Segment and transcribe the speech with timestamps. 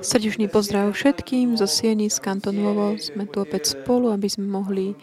[0.00, 2.96] Srdečný pozdrav všetkým zo Sieny z Kantonovo.
[2.96, 4.96] Sme tu opäť spolu, aby sme mohli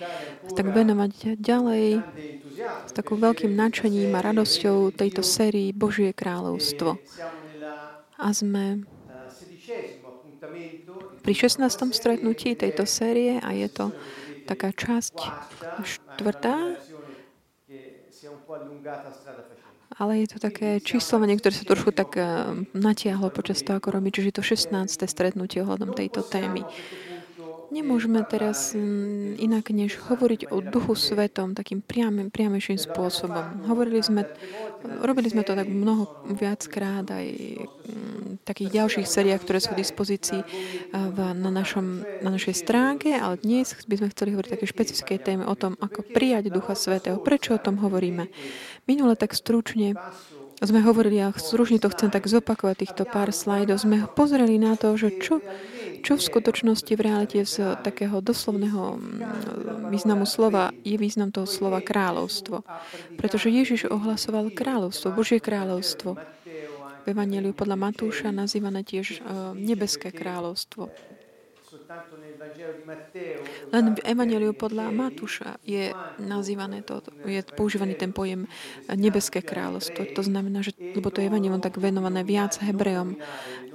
[0.57, 2.01] tak venovať ďalej
[2.89, 6.97] s takým veľkým nadšením a radosťou tejto sérii Božie kráľovstvo.
[8.17, 8.89] A sme
[11.21, 11.61] pri 16.
[11.93, 13.93] stretnutí tejto série a je to
[14.49, 15.13] taká časť
[15.85, 16.73] štvrtá,
[19.97, 22.25] ale je to také číslovanie, ktoré sa trošku tak eh,
[22.77, 24.87] natiahlo počas toho, ako robí, čiže to 16.
[25.09, 26.61] stretnutie ohľadom tejto témy.
[27.67, 33.67] Nemôžeme teraz mm, inak než hovoriť o Duchu Svetom takým priamým, priamejším spôsobom.
[33.67, 34.23] Hovorili sme,
[35.03, 39.83] robili sme to tak mnoho viackrát aj v mm, takých ďalších seriách, ktoré sú v
[39.83, 40.47] dispozícii eh,
[40.95, 45.43] v, na, našom, na našej stránke, ale dnes by sme chceli hovoriť také špecifické téme
[45.43, 47.19] o tom, ako prijať Ducha Svetého.
[47.19, 48.31] Prečo o tom hovoríme?
[48.87, 49.99] Minule tak stručne
[50.57, 54.97] sme hovorili, a stručne to chcem tak zopakovať, týchto pár slajdov, sme pozreli na to,
[54.97, 55.37] že čo,
[56.07, 61.83] čo v skutočnosti v realite z takého doslovného mm, významu slova je význam toho slova
[61.83, 62.63] kráľovstvo.
[63.19, 66.15] Pretože Ježiš ohlasoval kráľovstvo, Božie kráľovstvo.
[67.03, 70.87] V Evangeliu podľa Matúša nazývané tiež e, nebeské kráľovstvo.
[73.71, 78.45] Len v Evangeliu podľa Matúša je nazývané to, je používaný ten pojem
[78.91, 80.03] nebeské kráľovstvo.
[80.11, 83.15] To znamená, že, lebo to je Evangelium tak venované viac Hebrejom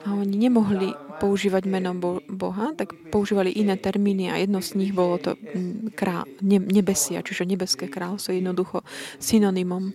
[0.02, 1.94] a oni nemohli používať meno
[2.26, 7.22] Boha, tak používali iné termíny a jedno z nich bolo to mm, krá, ne, nebesia,
[7.22, 8.82] čiže nebeské kráľovstvo, jednoducho
[9.22, 9.94] synonymom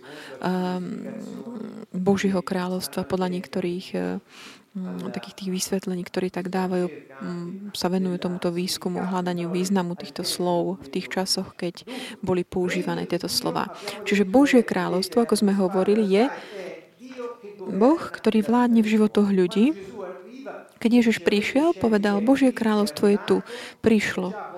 [1.92, 4.16] Božího kráľovstva podľa niektorých uh,
[5.12, 10.82] takých tých vysvetlení, ktorí tak dávajú, mm, sa venujú tomuto výskumu, hľadaniu významu týchto slov
[10.84, 11.86] v tých časoch, keď
[12.20, 13.72] boli používané tieto slova.
[14.04, 16.24] Čiže Božie kráľovstvo, ako sme hovorili, je
[17.68, 19.76] Boh, ktorý vládne v životoch ľudí.
[20.78, 23.36] Keď Ježiš prišiel, povedal, Božie kráľovstvo je tu,
[23.82, 24.57] prišlo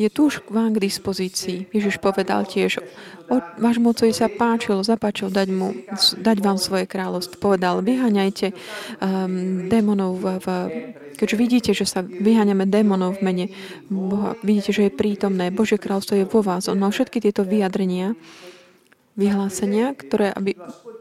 [0.00, 1.68] je tu už vám k dispozícii.
[1.68, 2.80] Ježiš povedal tiež,
[3.28, 5.76] o, vášmu otcovi sa páčilo, zapáčil dať, mu,
[6.16, 7.36] dať vám svoje kráľovstvo.
[7.36, 8.56] Povedal, vyháňajte
[9.04, 10.46] um, démonov, v, v,
[11.20, 13.46] keďže vidíte, že sa vyháňame démonov v mene
[13.92, 16.72] Boha, vidíte, že je prítomné, Božie kráľovstvo je vo vás.
[16.72, 18.16] On mal všetky tieto vyjadrenia,
[19.20, 20.56] vyhlásenia, ktoré aby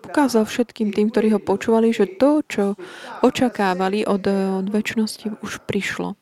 [0.09, 2.75] ukázal všetkým tým, ktorí ho počúvali, že to, čo
[3.23, 4.25] očakávali od,
[4.59, 6.17] od väčšnosti, už prišlo.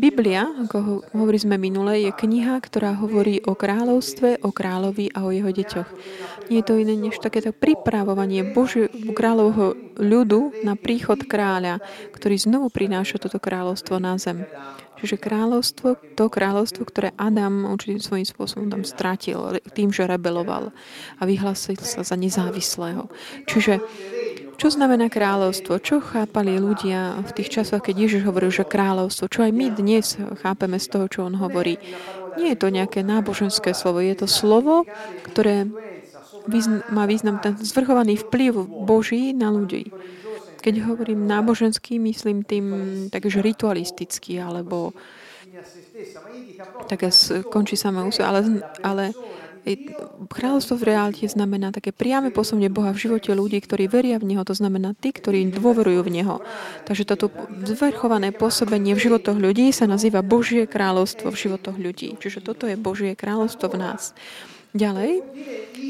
[0.00, 5.30] Biblia, ako hovorí sme minule, je kniha, ktorá hovorí o kráľovstve, o kráľovi a o
[5.30, 5.88] jeho deťoch.
[6.48, 11.84] Nie je to iné než takéto pripravovanie Boží, kráľovho ľudu na príchod kráľa,
[12.16, 14.48] ktorý znovu prináša toto kráľovstvo na zem.
[15.00, 20.72] Čiže kráľovstvo, to kráľovstvo, ktoré Adam určitým svojím spôsobom tam stratil tým, že rebeloval
[21.16, 23.08] a vyhlásil sa za nezávislého.
[23.48, 23.84] Čiže
[24.60, 25.80] čo znamená kráľovstvo?
[25.80, 29.32] Čo chápali ľudia v tých časoch, keď Ježiš hovoril, že kráľovstvo?
[29.32, 31.80] Čo aj my dnes chápeme z toho, čo on hovorí?
[32.36, 34.04] Nie je to nejaké náboženské slovo.
[34.04, 34.84] Je to slovo,
[35.24, 35.64] ktoré
[36.92, 39.88] má význam ten zvrchovaný vplyv Boží na ľudí.
[40.60, 42.66] Keď hovorím náboženský, myslím tým
[43.08, 44.92] takže ritualistický, alebo
[46.84, 47.08] také
[47.48, 49.16] končí samé úsve, ale, ale
[50.30, 54.42] Kráľovstvo v realite znamená také priame posunie Boha v živote ľudí, ktorí veria v Neho,
[54.42, 56.36] to znamená tí, ktorí dôverujú v Neho.
[56.88, 57.28] Takže toto
[57.68, 62.16] zvrchované pôsobenie v životoch ľudí sa nazýva Božie kráľovstvo v životoch ľudí.
[62.16, 64.16] Čiže toto je Božie kráľovstvo v nás.
[64.70, 65.26] Ďalej,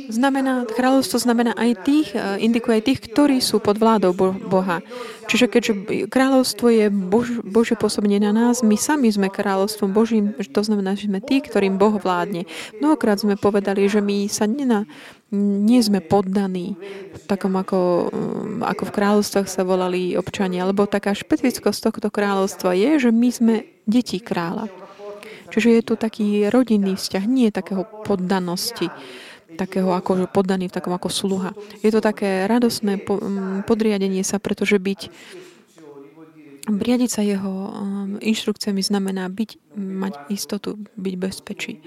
[0.08, 4.16] znamená, kráľovstvo znamená aj tých, e, indikuje aj tých, ktorí sú pod vládou
[4.48, 4.80] Boha.
[5.28, 5.72] Čiže keďže
[6.08, 11.12] kráľovstvo je Bož, Božie pôsobenie na nás, my sami sme kráľovstvom Božím, to znamená, že
[11.12, 12.48] sme tí, ktorým Boh vládne.
[12.82, 14.88] Mnohokrát sme povedali, že my sa nena,
[15.30, 16.74] nie sme poddaní,
[17.30, 23.06] takom ako, mm, ako v kráľovstvách sa volali občania, lebo taká špecifickosť tohto kráľovstva je,
[23.06, 23.54] že my sme
[23.86, 24.89] deti kráľa.
[25.50, 28.88] Čiže je tu taký rodinný vzťah, nie takého poddanosti,
[29.58, 31.50] takého ako poddaný v takom ako sluha.
[31.82, 33.02] Je to také radosné
[33.66, 35.10] podriadenie sa, pretože byť
[36.70, 37.72] Riadiť sa jeho
[38.20, 41.80] inštrukciami znamená byť, mať istotu, byť bezpečí.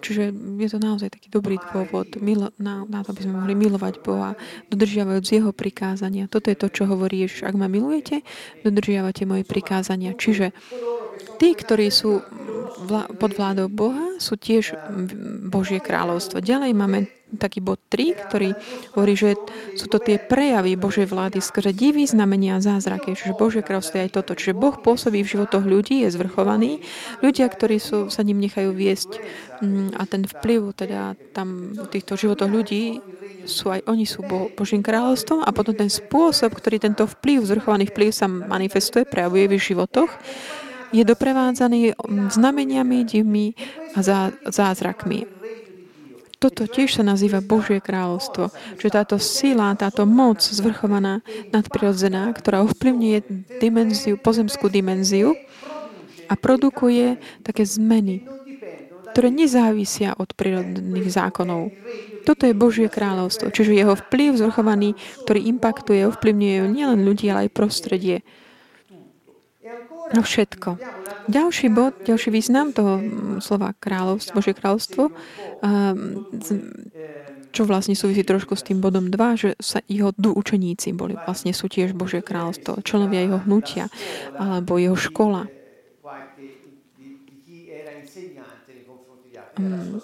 [0.00, 4.00] Čiže je to naozaj taký dobrý dôvod milo, na, na to, aby sme mohli milovať
[4.00, 4.32] Boha,
[4.72, 6.24] dodržiavajúc Jeho prikázania.
[6.28, 7.44] Toto je to, čo hovorí Ježiš.
[7.44, 8.24] Ak ma milujete,
[8.64, 10.16] dodržiavate moje prikázania.
[10.16, 10.56] Čiže
[11.38, 12.24] tí, ktorí sú
[12.80, 14.76] vlá, pod vládou Boha, sú tiež
[15.48, 16.40] Božie kráľovstvo.
[16.40, 16.98] Ďalej máme
[17.38, 18.50] taký bod 3, ktorý
[18.98, 19.38] hovorí, že
[19.78, 23.14] sú to tie prejavy Božej vlády skrze divy, znamenia a zázraky.
[23.14, 24.34] Čiže Božie kráľovstvo je aj toto.
[24.34, 26.82] Čiže Boh pôsobí v životoch ľudí, je zvrchovaný.
[27.22, 29.22] Ľudia, ktorí sú, sa ním nechajú viesť
[29.62, 32.98] mm, a ten vplyv teda tam v týchto životoch ľudí
[33.46, 37.88] sú aj oni sú Bo, Božím kráľovstvom a potom ten spôsob, ktorý tento vplyv, zvrchovaný
[37.88, 40.10] vplyv sa manifestuje, prejavuje v životoch,
[40.90, 41.94] je doprevádzaný
[42.30, 43.54] znameniami, divmi
[43.94, 44.02] a
[44.50, 45.26] zázrakmi.
[46.40, 48.48] Toto tiež sa nazýva Božie kráľovstvo.
[48.80, 51.20] Čiže táto sila, táto moc zvrchovaná,
[51.52, 53.18] nadprirodzená, ktorá ovplyvňuje
[53.60, 55.36] dimenziu, pozemskú dimenziu
[56.32, 58.24] a produkuje také zmeny,
[59.12, 61.76] ktoré nezávisia od prírodných zákonov.
[62.24, 64.96] Toto je Božie kráľovstvo, čiže jeho vplyv zvrchovaný,
[65.28, 68.24] ktorý impaktuje, ovplyvňuje nielen ľudí, ale aj prostredie.
[70.10, 70.78] No všetko.
[71.30, 75.14] Ďalší bod, ďalší význam toho mm, slova kráľovstvo, Božie kráľovstvo,
[75.62, 76.26] ehm,
[77.54, 81.70] čo vlastne súvisí trošku s tým bodom 2, že sa jeho učeníci boli, vlastne sú
[81.70, 83.86] tiež Božie kráľovstvo, členovia jeho hnutia,
[84.38, 85.46] alebo jeho škola.
[89.58, 90.02] Mm.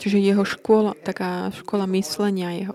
[0.00, 2.74] Čiže jeho škola, taká škola myslenia jeho.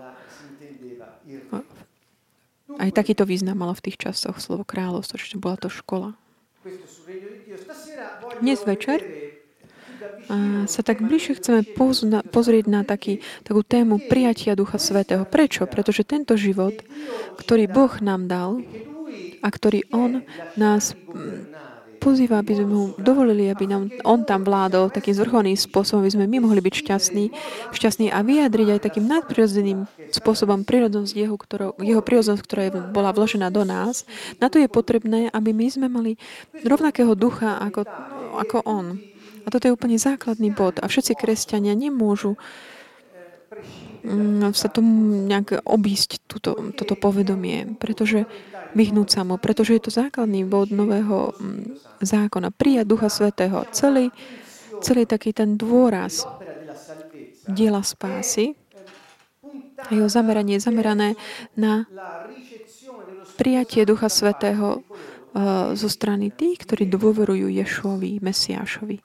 [2.76, 6.12] Aj takýto význam malo v tých časoch slovo kráľovstvo, čiže bola to škola.
[8.42, 8.98] Dnes večer
[10.66, 11.60] sa tak bližšie chceme
[12.28, 15.22] pozrieť na taký, takú tému prijatia Ducha Svetého.
[15.22, 15.70] Prečo?
[15.70, 16.74] Pretože tento život,
[17.38, 18.50] ktorý Boh nám dal
[19.40, 20.26] a ktorý On
[20.58, 20.98] nás
[22.06, 26.30] pozýva, aby sme mu dovolili, aby nám on tam vládol takým zvrchovaným spôsobom, aby sme
[26.30, 27.24] my mohli byť šťastní,
[27.74, 33.10] šťastní a vyjadriť aj takým nadprirodzeným spôsobom prírodnosť jeho, ktorou, jeho prírodnosť, ktorá je, bola
[33.10, 34.06] vložená do nás.
[34.38, 36.14] Na to je potrebné, aby my sme mali
[36.62, 37.82] rovnakého ducha ako,
[38.38, 39.02] ako on.
[39.42, 40.78] A toto je úplne základný bod.
[40.78, 42.38] A všetci kresťania nemôžu
[44.06, 48.30] mm, sa tomu nejak obísť túto, toto povedomie, pretože
[48.76, 52.52] vyhnúť sa mu, pretože je to základný bod nového mm, zákona.
[52.52, 53.64] Prijať Ducha Svetého.
[53.72, 54.12] Celý,
[54.84, 56.28] celý taký ten dôraz
[57.48, 58.52] diela spásy
[59.80, 61.08] a jeho zameranie je zamerané
[61.56, 61.88] na
[63.40, 68.96] prijatie Ducha Svetého uh, zo strany tých, ktorí dôverujú Ješovi, Mesiášovi.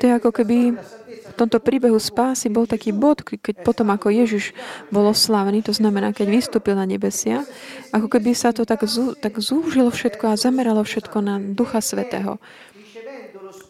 [0.00, 0.76] To je ako keby
[1.20, 4.56] v tomto príbehu spásy bol taký bod, keď potom ako Ježiš
[4.88, 7.44] bol oslávený, to znamená, keď vystúpil na nebesia,
[7.92, 12.40] ako keby sa to tak, zú, tak zúžilo všetko a zameralo všetko na Ducha Svetého.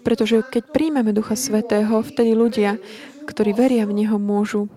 [0.00, 2.80] Pretože keď príjmeme Ducha Svetého, vtedy ľudia,
[3.28, 4.70] ktorí veria v Neho, môžu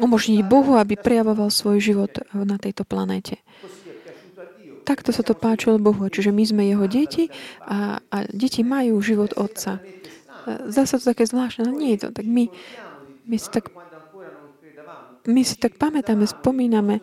[0.00, 3.38] umožniť Bohu, aby prejavoval svoj život na tejto planéte.
[4.84, 6.04] Takto sa to páčilo Bohu.
[6.12, 7.32] Čiže my sme jeho deti
[7.64, 9.80] a, a deti majú život Otca.
[10.44, 12.08] Zdá sa to také zvláštne, ale nie je to.
[12.12, 12.44] Tak my,
[13.28, 13.72] my si tak
[15.24, 17.00] my si tak pamätáme, spomíname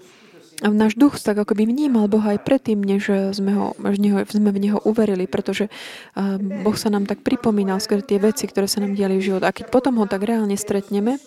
[0.61, 4.53] a náš duch tak ako by vnímal Boha aj predtým, než sme, ho, neho, sme
[4.53, 5.73] v Neho uverili, pretože
[6.61, 9.41] Boh sa nám tak pripomínal skôr tie veci, ktoré sa nám diali v život.
[9.41, 11.17] A keď potom ho tak reálne stretneme,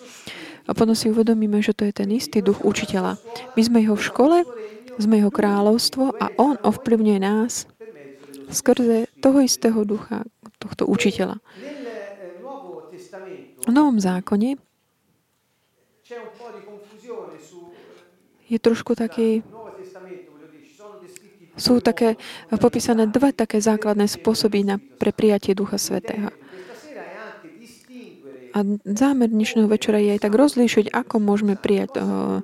[0.65, 3.21] a potom si uvedomíme, že to je ten istý duch učiteľa.
[3.53, 4.37] My sme jeho v škole,
[4.97, 7.69] sme jeho kráľovstvo a on ovplyvňuje nás
[8.49, 10.25] skrze toho istého ducha,
[10.57, 11.37] tohto učiteľa.
[13.65, 14.61] V Novom zákone
[18.45, 19.41] je trošku taký
[21.55, 22.19] sú také
[22.51, 26.27] popísané dva také základné spôsoby na, pre prijatie Ducha Svetého.
[28.55, 32.39] A zámer dnešného večera je aj tak rozlíšiť, ako môžeme prijať uh,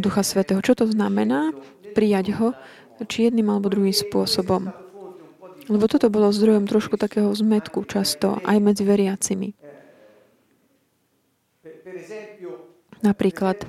[0.00, 0.64] Ducha Svetého.
[0.64, 1.52] Čo to znamená
[1.92, 2.48] prijať ho,
[3.04, 4.72] či jedným alebo druhým spôsobom.
[5.68, 9.61] Lebo toto bolo zdrojom trošku takého zmetku často aj medzi veriacimi.
[13.02, 13.66] Napríklad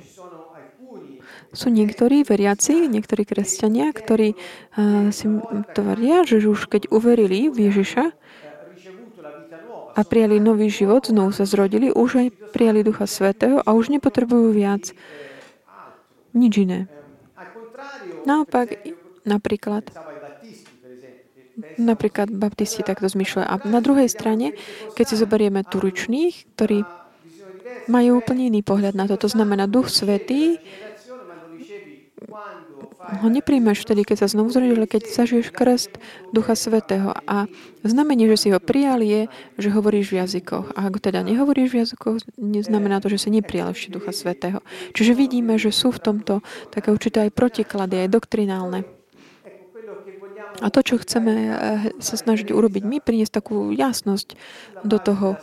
[1.54, 5.26] sú niektorí veriaci, niektorí kresťania, ktorí uh, si
[5.74, 8.04] tvrdia, že už keď uverili v Ježiša
[9.94, 14.50] a prijali nový život, znovu sa zrodili, už aj prijali Ducha Svetého a už nepotrebujú
[14.50, 14.90] viac
[16.34, 16.90] nič iné.
[18.26, 18.74] Naopak,
[19.22, 19.86] napríklad,
[21.78, 23.46] napríklad baptisti takto zmyšľajú.
[23.46, 24.58] A na druhej strane,
[24.98, 26.82] keď si zoberieme turučných, ktorí
[27.88, 29.16] majú úplne iný pohľad na to.
[29.20, 30.60] To znamená, Duch Svetý
[33.04, 35.92] ho nepríjmeš vtedy, keď sa znovu zrodíš, ale keď zažiješ krst
[36.32, 37.12] Ducha Svetého.
[37.28, 37.44] A
[37.84, 39.28] znamenie, že si ho prijal, je,
[39.60, 40.72] že hovoríš v jazykoch.
[40.72, 44.64] A ak teda nehovoríš v jazykoch, neznamená to, že si neprijal ešte Ducha Svetého.
[44.96, 46.40] Čiže vidíme, že sú v tomto
[46.72, 48.88] také určité aj protiklady, aj doktrinálne.
[50.62, 51.52] A to, čo chceme eh,
[51.98, 54.38] sa snažiť urobiť my, priniesť takú jasnosť
[54.86, 55.36] do toho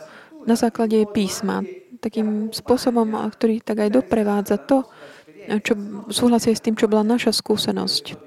[0.48, 1.62] na základe písma.
[2.02, 4.82] Takým spôsobom, ktorý tak aj doprevádza to,
[5.62, 5.78] čo
[6.10, 8.18] súhlasie s tým, čo bola naša skúsenosť.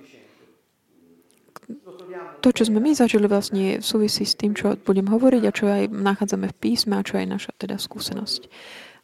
[2.39, 5.89] To, čo sme my zažili, vlastne súvisí s tým, čo budem hovoriť a čo aj
[5.91, 8.41] nachádzame v písme a čo je naša teda skúsenosť.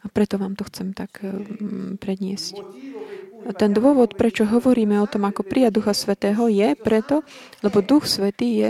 [0.02, 1.22] A preto vám to chcem tak
[1.98, 2.62] predniesť.
[3.42, 7.26] A ten dôvod, prečo hovoríme o tom, ako prijať Ducha Svetého, je preto,
[7.66, 8.70] lebo Duch Svetý je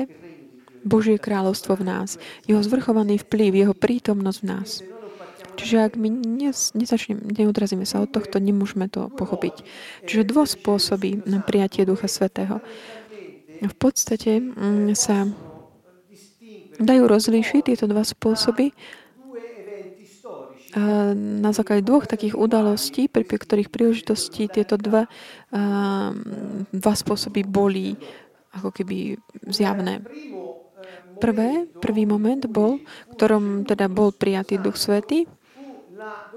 [0.88, 2.16] Božie kráľovstvo v nás.
[2.48, 4.70] Jeho zvrchovaný vplyv, jeho prítomnosť v nás.
[5.62, 6.10] Čiže ak my
[7.38, 9.62] neodrazíme sa od tohto, nemôžeme to pochopiť.
[10.10, 12.66] Čiže dvo spôsoby na prijatie Ducha Svetého.
[13.62, 15.30] V podstate mm, sa
[16.82, 18.74] dajú rozlíšiť tieto dva spôsoby
[21.16, 25.04] na základe dvoch takých udalostí, pri ktorých príležitosti tieto dva,
[26.72, 28.00] dva spôsoby boli
[28.56, 29.20] ako keby
[29.52, 30.00] zjavné.
[31.22, 32.80] Prvé, prvý moment bol,
[33.14, 35.28] ktorom teda bol prijatý Duch Svety,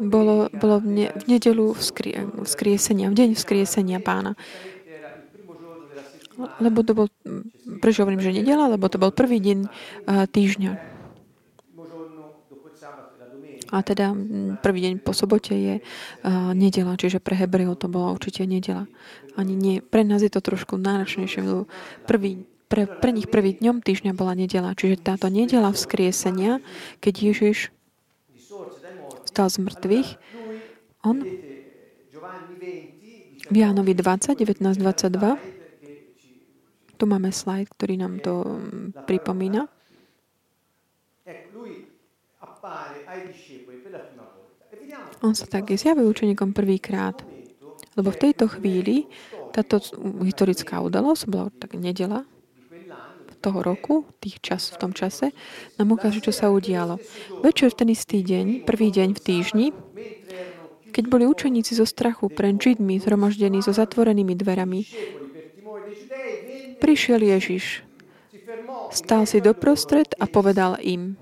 [0.01, 4.37] bolo, bolo v, ne, v nedelu vzkrie, vzkriesenia, v deň vzkriesenia pána.
[6.59, 7.07] Lebo to bol,
[7.79, 8.67] prečo hovorím, že nedela?
[8.67, 10.73] Lebo to bol prvý deň uh, týždňa.
[13.75, 14.15] A teda
[14.63, 18.87] prvý deň po sobote je uh, nedela, čiže pre Hebrejov to bola určite nedela.
[19.35, 19.83] Ani nie.
[19.83, 21.43] Pre nás je to trošku náročnejšie.
[22.07, 24.75] Prvý, pre, pre nich prvý dňom týždňa bola nedela.
[24.75, 26.63] Čiže táto nedela vzkriesenia,
[27.03, 27.75] keď Ježiš
[29.35, 30.09] stal z mŕtvych,
[31.03, 31.27] on
[33.51, 35.55] v Jánovi 20, 19, 22
[36.95, 38.63] tu máme slajd, ktorý nám to
[39.11, 39.67] pripomína.
[45.27, 47.19] On sa tak zjavil učeníkom prvýkrát.
[47.99, 49.11] Lebo v tejto chvíli
[49.51, 49.83] táto
[50.23, 52.23] historická udalosť bola tak nedela
[53.45, 55.37] toho roku, tých čas, v tom čase,
[55.77, 56.97] nám ukáže, čo sa udialo.
[57.45, 59.67] Večer v ten istý deň, prvý deň v týždni,
[60.95, 64.81] keď boli učeníci zo strachu pred Židmi zhromaždení so zatvorenými dverami,
[66.81, 67.85] prišiel Ježiš,
[68.95, 71.19] stal si doprostred a povedal im,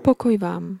[0.00, 0.80] pokoj vám.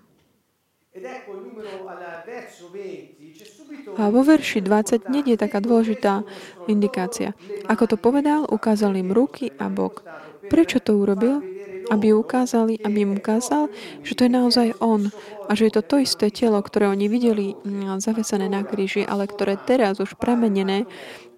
[3.98, 6.22] A vo verši 20 nie je taká dôležitá
[6.70, 7.34] indikácia.
[7.66, 10.06] Ako to povedal, ukázal im ruky a bok.
[10.46, 11.42] Prečo to urobil?
[11.90, 13.66] Aby ukázali, aby im ukázal,
[14.06, 15.10] že to je naozaj on
[15.50, 19.26] a že je to to isté telo, ktoré oni videli mm, zavesené na kríži, ale
[19.26, 20.86] ktoré teraz už premenené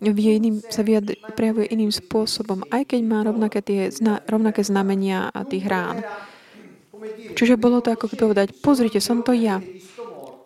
[0.04, 3.88] iným, sa vyjadri, prejavuje iným spôsobom, aj keď má rovnaké, tie,
[4.28, 6.04] rovnaké znamenia a tých rán.
[7.32, 9.58] Čiže bolo to ako povedať, pozrite, som to ja.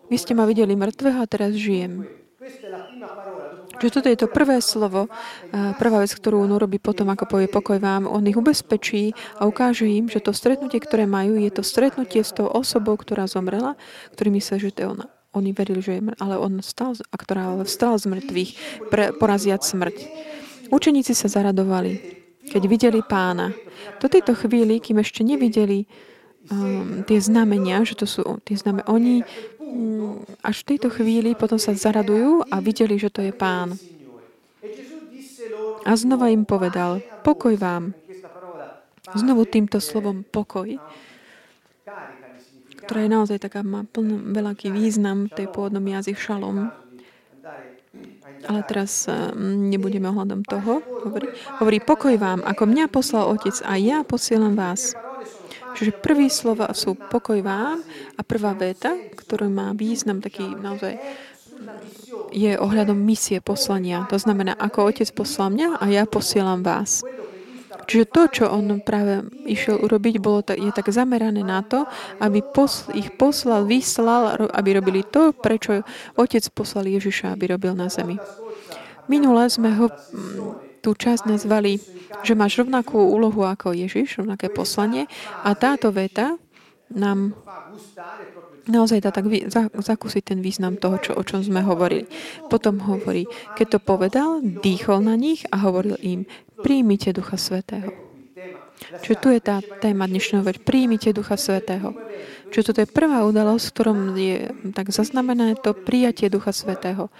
[0.07, 2.07] Vy ste ma videli mŕtvého a teraz žijem.
[3.77, 5.11] Čiže toto je to prvé slovo,
[5.51, 8.07] prvá vec, ktorú on urobí potom, ako povie pokoj vám.
[8.07, 12.31] On ich ubezpečí a ukáže im, že to stretnutie, ktoré majú, je to stretnutie s
[12.31, 13.75] tou osobou, ktorá zomrela,
[14.15, 15.05] ktorý myslel, že to je ona.
[15.35, 18.51] Oni verili, že je mŕtv, ale on stal, a ktorá vstal z mŕtvych,
[18.89, 19.97] pre, poraziať smrť.
[20.71, 21.99] Učeníci sa zaradovali,
[22.47, 23.53] keď videli pána.
[24.01, 25.85] Do tejto chvíli, kým ešte nevideli
[26.51, 28.87] um, tie znamenia, že to sú tie znamenia.
[28.87, 29.15] Oni
[29.59, 33.75] um, až v tejto chvíli potom sa zaradujú a videli, že to je pán.
[35.87, 37.95] A znova im povedal, pokoj vám.
[39.15, 40.75] Znovu týmto slovom pokoj,
[42.83, 46.71] ktorá je naozaj taká, má plný veľký význam, to je pôvodnom jazyk šalom.
[48.47, 51.29] Ale teraz um, nebudeme ohľadom toho hovoriť.
[51.63, 54.91] Hovorí, pokoj vám, ako mňa poslal Otec a ja posielam vás.
[55.77, 57.85] Čiže prvý slova sú pokoj vám
[58.17, 60.97] a prvá veta, ktorá má význam taký naozaj
[62.33, 64.05] je ohľadom misie poslania.
[64.13, 67.01] To znamená, ako otec poslal mňa a ja posielam vás.
[67.87, 71.87] Čiže to, čo on práve išiel urobiť, bolo to, je tak zamerané na to,
[72.19, 75.87] aby posl, ich poslal, vyslal, aby robili to, prečo
[76.19, 78.19] otec poslal Ježiša, aby robil na zemi.
[79.07, 79.87] Minule sme ho
[80.87, 81.83] tú časť nazvali,
[82.23, 85.03] že máš rovnakú úlohu ako Ježiš, rovnaké poslanie
[85.43, 86.39] a táto veta
[86.87, 87.35] nám
[88.71, 89.27] naozaj dá tak
[89.75, 92.07] zakúsiť ten význam toho, čo, o čom sme hovorili.
[92.47, 93.27] Potom hovorí,
[93.59, 96.23] keď to povedal, dýchol na nich a hovoril im,
[96.63, 97.91] príjmite Ducha Svetého.
[99.03, 100.63] Čiže tu je tá téma dnešného več.
[100.63, 101.91] Príjmite Ducha Svetého.
[102.55, 104.37] Čiže toto je prvá udalosť, v ktorom je
[104.71, 107.11] tak zaznamenané to prijatie Ducha Svetého.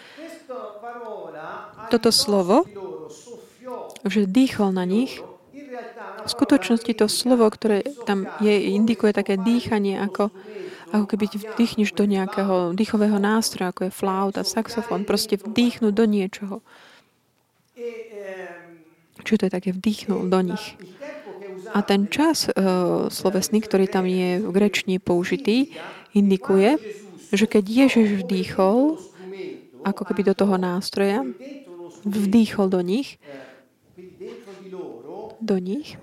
[1.92, 2.64] Toto slovo
[4.10, 5.22] že dýchol na nich.
[6.28, 10.28] V skutočnosti to slovo, ktoré tam je, indikuje také dýchanie, ako,
[10.92, 16.56] ako keby vdýchneš do nejakého dýchového nástroja, ako je flauta, saxofón, proste vdýchnuť do niečoho.
[19.24, 20.76] Čo to je také vdýchnul do nich.
[21.72, 25.76] A ten čas uh, slovesný, ktorý tam je v grečni použitý,
[26.16, 26.80] indikuje,
[27.32, 29.00] že keď Ježiš vdýchol,
[29.84, 31.28] ako keby do toho nástroja,
[32.08, 33.20] vdýchol do nich,
[35.42, 35.98] do nich,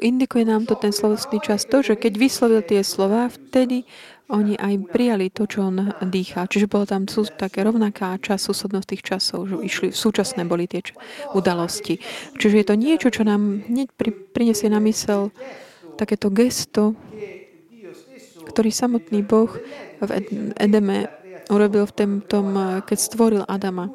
[0.00, 3.84] indikuje nám to ten slovostný čas to, že keď vyslovil tie slova, vtedy
[4.32, 6.48] oni aj prijali to, čo on dýchá.
[6.48, 10.80] Čiže bolo tam sú, také rovnaká čas, súslednosť tých časov, že išli, súčasné boli tie
[11.36, 12.00] udalosti.
[12.40, 15.28] Čiže je to niečo, čo nám hneď pri, prinesie na mysel
[16.00, 16.96] takéto gesto,
[18.48, 19.52] ktorý samotný Boh
[20.00, 20.10] v
[20.56, 21.12] Edeme
[21.52, 22.44] urobil v tom,
[22.84, 23.92] keď stvoril Adama.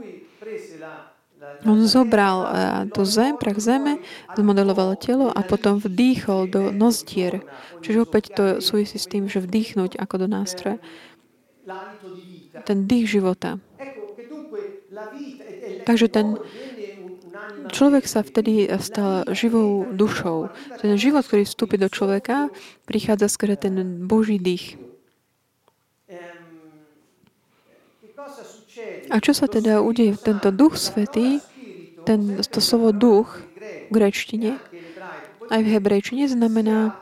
[1.67, 2.47] On zobral
[2.95, 3.99] tú zem, prach zeme,
[4.39, 7.43] zmodeloval telo a potom vdýchol do nozdier.
[7.83, 10.79] Čiže opäť to súvisí s tým, že vdýchnuť ako do nástroja.
[12.63, 13.59] Ten dých života.
[15.83, 16.39] Takže ten
[17.69, 20.49] človek sa vtedy stal živou dušou.
[20.79, 22.47] Ten život, ktorý vstúpi do človeka,
[22.87, 24.79] prichádza skôr ten Boží dých.
[29.09, 30.15] A čo sa teda udeje?
[30.17, 31.41] Tento duch svetý
[32.09, 34.57] ten, to slovo duch v grečtine,
[35.53, 36.97] aj v hebrejčine znamená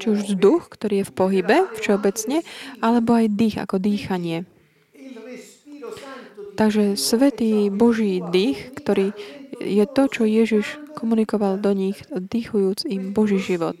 [0.00, 2.40] či už vzduch, ktorý je v pohybe všeobecne,
[2.80, 4.48] alebo aj dých ako dýchanie.
[6.56, 9.12] Takže svetý Boží dých, ktorý
[9.60, 13.76] je to, čo Ježiš komunikoval do nich, dýchujúc im Boží život.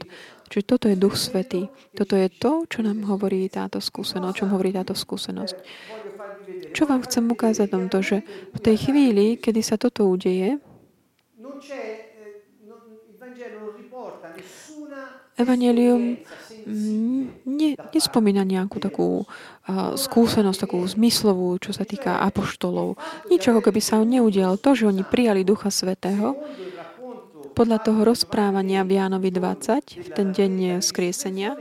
[0.52, 1.72] Čiže toto je Duch Svetý.
[1.96, 5.56] Toto je to, čo nám hovorí táto skúsenosť, čo hovorí táto skúsenosť.
[6.72, 8.16] Čo vám chcem ukázať tomto, že
[8.52, 10.58] v tej chvíli, kedy sa toto udeje,
[15.32, 16.20] Evangelium
[17.48, 23.00] ne, nespomína nejakú takú uh, skúsenosť, takú zmyslovú, čo sa týka apoštolov.
[23.32, 24.60] Nič ako keby sa neudialo.
[24.60, 26.38] To, že oni prijali Ducha Svetého,
[27.52, 31.52] podľa toho rozprávania v Jánovi 20, v ten deň skriesenia,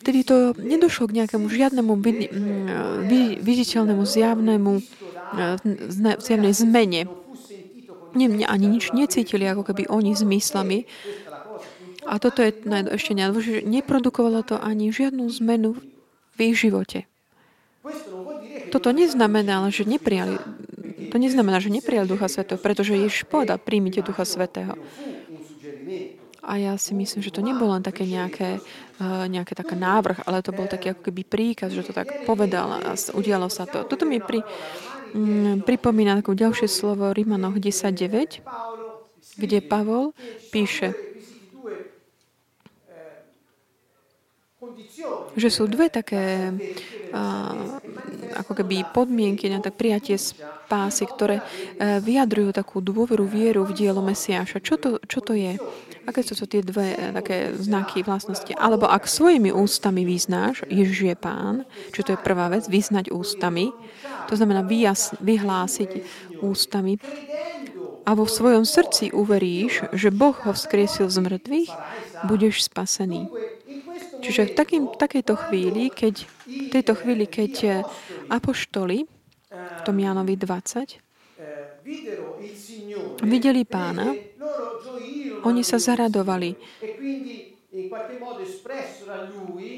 [0.00, 1.92] Vtedy to nedošlo k nejakému žiadnemu
[3.44, 4.72] viditeľnému zjavnému
[6.18, 7.04] zjavnej zmene.
[8.16, 10.88] Nie, ani nič necítili, ako keby oni zmyslami.
[12.08, 12.50] A toto je
[12.96, 13.68] ešte najdôležitejšie.
[13.68, 15.78] Neprodukovalo to ani žiadnu zmenu
[16.34, 17.06] v ich živote.
[18.74, 20.40] Toto neznamená, že neprijali,
[21.12, 24.74] to neznamená, že neprijali Ducha Svetého, pretože Ježiš povedal, príjmite Ducha Svetého.
[26.40, 28.64] A ja si myslím, že to nebolo len také nejaké,
[28.96, 32.80] uh, nejaké také návrh, ale to bol taký ako keby príkaz, že to tak povedal
[32.80, 33.84] a udialo sa to.
[33.84, 34.40] Toto mi pri,
[35.12, 38.40] um, pripomína ako ďalšie slovo Rímanoch 10.9,
[39.36, 40.16] kde Pavol
[40.48, 40.96] píše,
[45.36, 46.52] že sú dve také
[47.12, 47.80] uh,
[48.36, 54.00] ako keby podmienky na tak prijatie spásy, ktoré uh, vyjadrujú takú dôveru, vieru v dielo
[54.00, 54.60] Mesiáša.
[54.64, 55.60] Čo to, čo to je?
[56.08, 58.52] Aké sú to tie dve eh, také znaky vlastnosti?
[58.56, 63.72] Alebo ak svojimi ústami vyznáš, Ježiš je pán, čo to je prvá vec, vyznať ústami,
[64.26, 65.90] to znamená vyjas, vyhlásiť
[66.40, 66.96] ústami
[68.08, 71.70] a vo svojom srdci uveríš, že Boh ho vzkriesil z mŕtvych,
[72.24, 73.28] budeš spasený.
[74.20, 77.72] Čiže v takým, takejto chvíli, keď, v tejto chvíli, keď eh,
[78.32, 79.04] apoštoli
[79.50, 81.09] v tom Jánovi 20
[83.22, 84.14] videli pána,
[85.44, 86.56] oni sa zaradovali.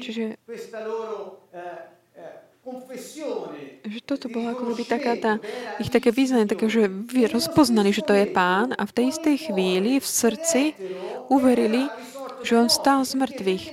[0.03, 0.37] Čiže
[3.83, 5.33] že toto bolo ako keby taká tá,
[5.83, 6.87] ich také význanie, také, že
[7.27, 10.71] rozpoznali, že to je pán a v tej istej chvíli v srdci
[11.27, 11.91] uverili,
[12.47, 13.65] že on stál z mŕtvych.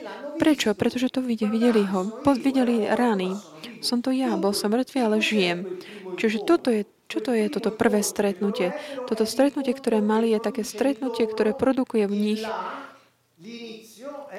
[0.42, 0.74] Prečo?
[0.74, 3.36] Pretože to videli, videli ho, videli rány.
[3.78, 5.78] Som to ja, bol som mŕtvy, ale žijem.
[6.18, 8.70] Čiže toto je čo to je toto prvé stretnutie?
[9.11, 12.42] Toto stretnutie, ktoré mali, je také stretnutie, ktoré produkuje v nich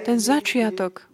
[0.07, 1.11] ten začiatok,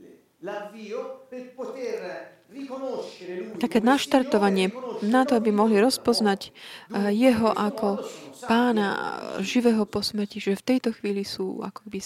[3.58, 4.70] také naštartovanie
[5.02, 8.06] na to, aby mohli rozpoznať eh, jeho ako
[8.46, 11.98] pána živého po smrti, že v tejto chvíli sú akoby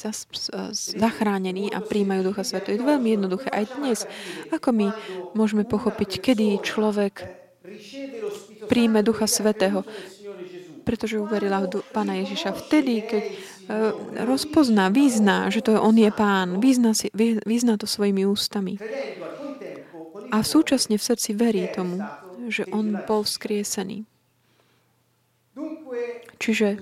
[0.95, 2.71] zachránení a príjmajú Ducha Sveto.
[2.71, 3.51] Je to veľmi jednoduché.
[3.51, 4.07] Aj dnes,
[4.47, 4.87] ako my
[5.35, 7.40] môžeme pochopiť, kedy človek
[8.65, 9.85] príjme Ducha Svetého,
[10.81, 12.57] pretože uverila v Pána Ježiša.
[12.57, 13.33] Vtedy, keď e,
[14.25, 17.13] rozpozná, vyzná, že to je On je Pán, vyzná, si,
[17.45, 18.81] vyzná to svojimi ústami.
[20.33, 22.01] A súčasne v srdci verí tomu,
[22.49, 24.09] že On bol vzkriesený.
[26.41, 26.81] Čiže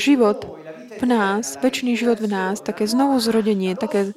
[0.00, 0.48] život
[0.96, 4.16] v nás, väčší život v nás, také znovu zrodenie, také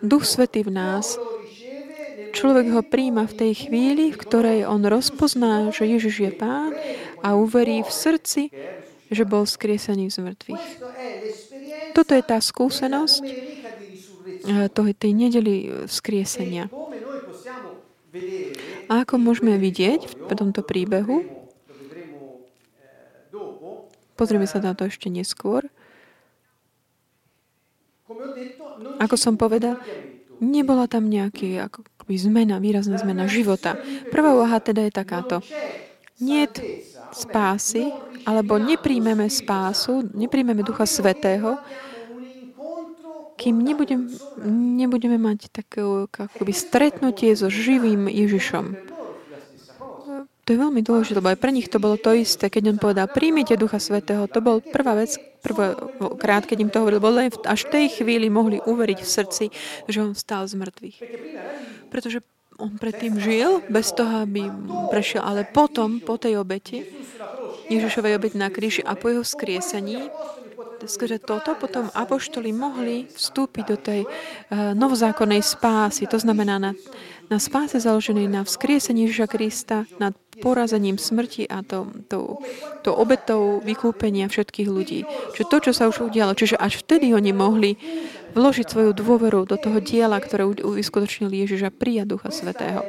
[0.00, 1.20] Duch Svetý v nás,
[2.36, 6.76] Človek ho príjma v tej chvíli, v ktorej on rozpozná, že Ježiš je Pán
[7.24, 8.52] a uverí v srdci,
[9.08, 10.66] že bol skriesený z mŕtvych.
[11.96, 16.68] Toto je tá skúsenosť eh, toho, tej nedeli skriesenia.
[18.92, 21.24] A ako môžeme vidieť v tomto príbehu,
[24.16, 25.68] pozrieme sa na to ešte neskôr,
[28.96, 29.80] ako som povedal,
[30.38, 33.74] nebola tam nejaký ako zmena, výrazná zmena života.
[34.14, 35.42] Prvá úvaha teda je takáto.
[36.22, 36.46] Nie
[37.10, 37.90] spásy,
[38.22, 41.58] alebo nepríjmeme spásu, nepríjmeme Ducha Svetého,
[43.36, 44.08] kým nebudem,
[44.80, 48.95] nebudeme mať také akoby stretnutie so živým Ježišom.
[50.46, 52.46] To je veľmi dôležité, lebo aj pre nich to bolo to isté.
[52.46, 57.02] Keď on povedal, príjmite Ducha Svetého, to bol prvá vec, prvýkrát, keď im to hovoril,
[57.02, 59.44] lebo len až v tej chvíli mohli uveriť v srdci,
[59.90, 60.96] že on stal z mŕtvych.
[61.90, 62.22] Pretože
[62.62, 64.46] on predtým žil bez toho, aby
[64.86, 66.86] prešiel, ale potom, po tej obete,
[67.66, 69.98] Ježišovej obete na kríži a po jeho skriesení,
[70.84, 76.04] skrze toto potom apoštoli mohli vstúpiť do tej uh, novozákonnej spásy.
[76.12, 76.72] To znamená na,
[77.32, 82.44] na spáse založenej na vzkriesení Ježiša Krista, nad porazením smrti a to, to,
[82.84, 85.08] to obetou vykúpenia všetkých ľudí.
[85.32, 86.36] Čiže to, čo sa už udialo.
[86.36, 87.80] Čiže až vtedy oni mohli
[88.36, 92.84] vložiť svoju dôveru do toho diela, ktoré uskutočnil Ježiš a prijať Ducha Svetého.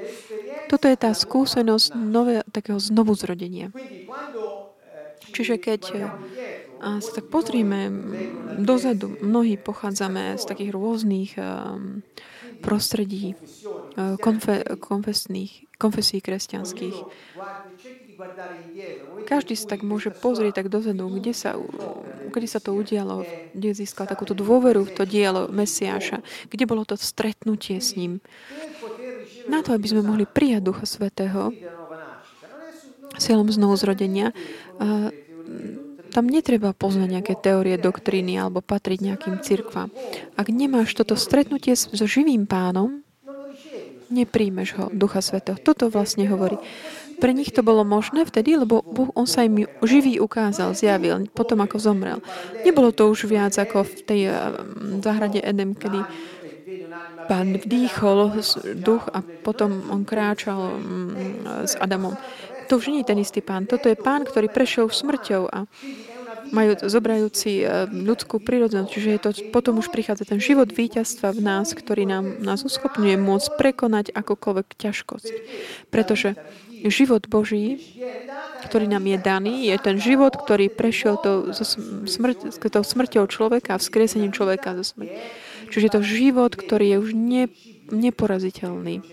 [0.67, 3.71] Toto je tá skúsenosť nové, takého znovuzrodenia.
[5.31, 5.81] Čiže keď
[6.77, 7.89] a sa tak pozrime
[8.61, 12.05] dozadu, mnohí pochádzame z takých rôznych um,
[12.61, 13.33] prostredí,
[13.97, 16.97] uh, konfe, konfesných, konfesí kresťanských.
[19.29, 21.53] Každý sa tak môže pozrieť tak dozadu, kde sa,
[22.33, 26.97] kedy sa to udialo, kde získal takúto dôveru v to dielo Mesiáša, kde bolo to
[26.97, 28.21] stretnutie s ním.
[29.45, 31.53] Na to, aby sme mohli prijať Ducha Svetého,
[33.17, 34.33] silom znovu zrodenia,
[34.77, 35.09] uh,
[36.09, 39.91] tam netreba poznať nejaké teórie, doktríny alebo patriť nejakým cirkvám.
[40.39, 43.05] Ak nemáš toto stretnutie so živým pánom,
[44.07, 45.59] nepríjmeš ho, Ducha Svetého.
[45.59, 46.55] Toto vlastne hovorí.
[47.17, 51.65] Pre nich to bolo možné vtedy, lebo Boh, on sa im živý ukázal, zjavil, potom
[51.65, 52.21] ako zomrel.
[52.61, 54.37] Nebolo to už viac ako v tej eh,
[55.01, 55.97] záhrade Edem, kedy
[57.27, 58.39] pán vdýchol
[58.79, 62.15] duch a potom on kráčal mm, s Adamom.
[62.67, 63.63] To už nie je ten istý pán.
[63.63, 65.63] Toto je pán, ktorý prešiel smrťou a
[66.51, 68.91] majú zobrajúci e, ľudskú prírodzenosť.
[68.91, 73.15] Čiže je to, potom už prichádza ten život víťazstva v nás, ktorý nám, nás uschopňuje
[73.19, 75.33] môcť prekonať akokoľvek ťažkosť.
[75.91, 76.39] Pretože
[76.87, 77.81] život Boží,
[78.69, 81.65] ktorý nám je daný, je ten život, ktorý prešiel to, so
[82.05, 85.17] smrť, tou smrťou človeka a vzkriesením človeka zo smrti.
[85.67, 87.43] Čiže je to život, ktorý je už ne,
[87.91, 89.03] neporaziteľný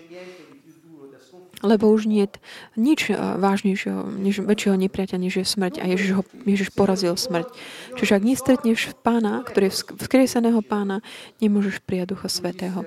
[1.63, 2.39] lebo už nie je
[2.75, 5.73] nič eh, vážnejšieho, než väčšieho nepriateľa, než je smrť.
[5.79, 7.47] A Ježiš, ho, Ježiš porazil smrť.
[7.95, 10.99] Čiže ak nestretneš pána, ktorý je vzkrieseného pána,
[11.39, 12.83] nemôžeš prijať Ducha Svetého.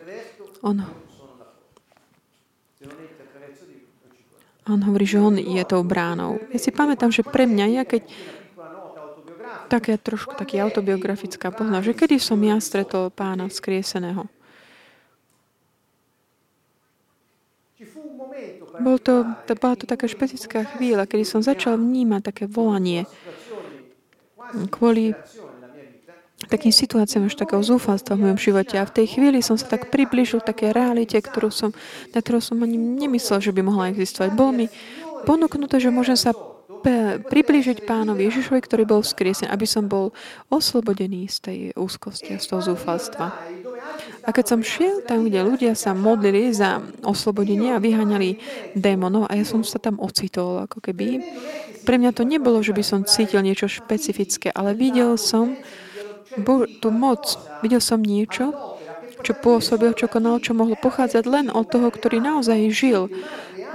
[0.60, 0.82] On,
[4.68, 6.42] on hovorí, že on je tou bránou.
[6.50, 8.04] Ja si pamätám, že pre mňa, ja keď
[9.68, 14.26] také trošku taký autobiografická pozná, že kedy som ja stretol pána vzkrieseného.
[18.82, 23.06] Bol to, to, bola to taká špecifická chvíľa, kedy som začal vnímať také volanie
[24.72, 25.14] kvôli
[26.46, 28.78] takým situáciám až takého zúfalstva v mojom živote.
[28.78, 31.74] A v tej chvíli som sa tak približil také realite, ktorú som,
[32.14, 34.38] na ktorú som ani nemyslel, že by mohla existovať.
[34.38, 34.66] Bol mi
[35.26, 36.30] ponúknuté, že môžem sa
[37.26, 40.14] priblížiť pánovi Ježišovi, ktorý bol vzkriesený, aby som bol
[40.46, 43.34] oslobodený z tej úzkosti a z toho zúfalstva.
[44.28, 48.36] A keď som šiel tam, kde ľudia sa modlili za oslobodenie a vyháňali
[48.76, 51.24] démonov a ja som sa tam ocitol, ako keby.
[51.88, 55.56] Pre mňa to nebolo, že by som cítil niečo špecifické, ale videl som
[56.36, 58.52] Bo- tú moc, videl som niečo,
[59.24, 63.10] čo pôsobil, čo konal, čo mohlo pochádzať len od toho, ktorý naozaj žil.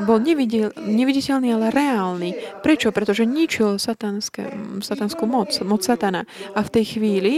[0.07, 2.61] Bol nevidel, neviditeľný, ale reálny.
[2.63, 2.95] Prečo?
[2.95, 6.23] Pretože ničil satanské, satanskú moc, moc satana.
[6.55, 7.33] A v tej chvíli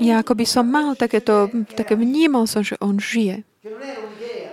[0.00, 3.44] ja ako by som mal takéto, také vnímal som, že on žije.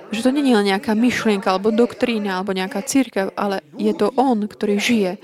[0.08, 4.48] Že to je len nejaká myšlienka, alebo doktrína, alebo nejaká církev, ale je to on,
[4.48, 5.20] ktorý žije.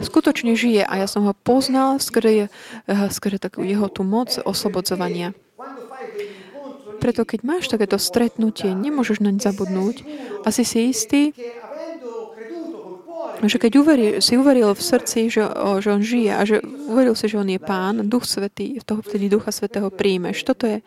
[0.00, 5.36] Skutočne žije a ja som ho poznal skrze, eh, skrze takú jeho tú moc oslobodzovania.
[7.00, 10.04] Preto keď máš takéto stretnutie, nemôžeš naň zabudnúť
[10.44, 11.32] a si si istý,
[13.48, 15.46] že keď uveri, si uveril v srdci, že,
[15.80, 19.32] že on žije a že uveril si, že on je pán, duch svetý, toho vtedy
[19.32, 20.44] ducha svetého príjmeš.
[20.44, 20.84] Toto je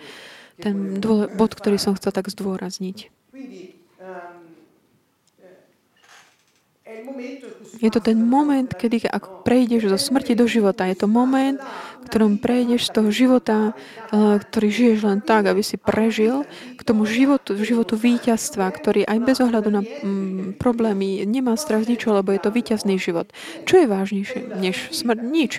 [0.61, 3.09] ten dôle, bod, ktorý som chcel tak zdôrazniť.
[7.81, 10.87] Je to ten moment, kedy ak prejdeš zo smrti do života.
[10.87, 11.59] Je to moment,
[12.03, 16.81] v ktorom prejdeš z toho života, eh, ktorý žiješ len tak, aby si prežil, k
[16.83, 22.19] tomu životu, životu víťazstva, ktorý aj bez ohľadu na mm, problémy nemá strach z ničoho,
[22.19, 23.31] lebo je to víťazný život.
[23.63, 25.19] Čo je vážnejšie než smrť?
[25.23, 25.51] Nič.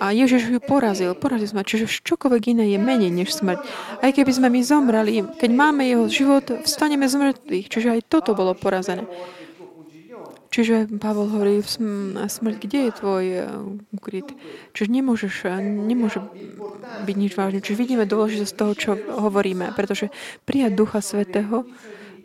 [0.00, 1.12] A Ježiš ju porazil.
[1.18, 1.66] Porazil sme.
[1.66, 3.60] Čiže čokoľvek iné je menej než smrť.
[4.00, 7.66] Aj keby sme my zomreli, keď máme jeho život, vstaneme z mŕtvych.
[7.68, 9.04] Čiže aj toto bolo porazené.
[10.60, 13.48] Čiže Pavol hovorí, smrť, kde je tvoj uh,
[13.96, 14.28] ukryt?
[14.76, 16.20] Čiže nemôžeš, uh, nemôže
[17.08, 17.64] byť nič vážne.
[17.64, 20.12] Čiže vidíme dôležitosť toho, čo hovoríme, pretože
[20.44, 21.64] prijať Ducha Svetého,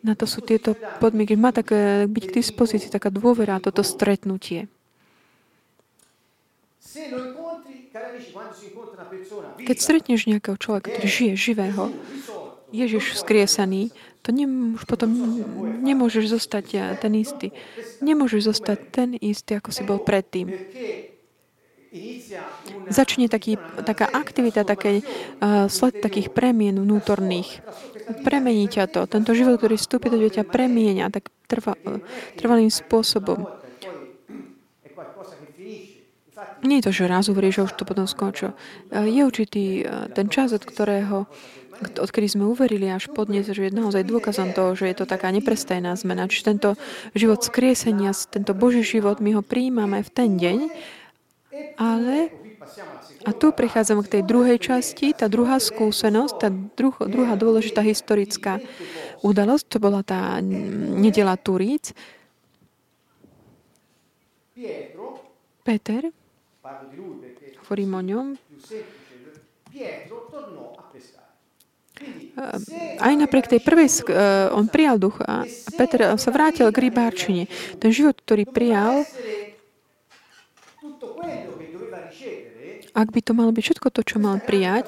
[0.03, 1.39] na to sú tieto podmienky.
[1.39, 4.67] Má také, byť k dispozícii taká dôvera, toto stretnutie.
[9.63, 11.87] Keď stretneš nejakého človeka, ktorý žije živého,
[12.75, 15.13] Ježiš vzkriesaný, to nemôž, potom
[15.85, 17.53] nemôžeš zostať eh, ten istý.
[18.01, 20.49] Nemôžeš zostať ten istý, ako si bol predtým.
[22.91, 23.55] Začne taký,
[23.87, 27.63] taká aktivita, také, uh, sled takých premien vnútorných.
[28.19, 29.07] Premení ťa to.
[29.07, 32.03] Tento život, ktorý vstúpi do ťa, premienia tak trva, uh,
[32.35, 33.47] trvalým spôsobom.
[36.67, 38.51] Nie je to, že raz uveríš, že už to potom skončí.
[38.91, 41.31] Je určitý ten čas, od ktorého
[41.81, 45.95] odkedy sme uverili až podnes, že je naozaj dôkazom toho, že je to taká neprestajná
[45.99, 46.27] zmena.
[46.27, 46.69] Čiže tento
[47.11, 50.59] život skriesenia, tento Boží život, my ho príjmame v ten deň,
[51.75, 52.31] ale
[53.25, 58.61] a tu prechádzame k tej druhej časti, tá druhá skúsenosť, tá druh, druhá dôležitá historická
[59.25, 61.89] udalosť, to bola tá nedela Turíc.
[65.65, 66.13] Peter,
[67.65, 68.27] hovorím o ňom,
[72.99, 75.47] aj napriek tej prvej, uh, on prijal duch a
[75.79, 77.47] Peter sa vrátil k rybárčine.
[77.79, 79.07] Ten život, ktorý prijal,
[82.95, 84.87] ak by to malo byť všetko to, čo mal prijať,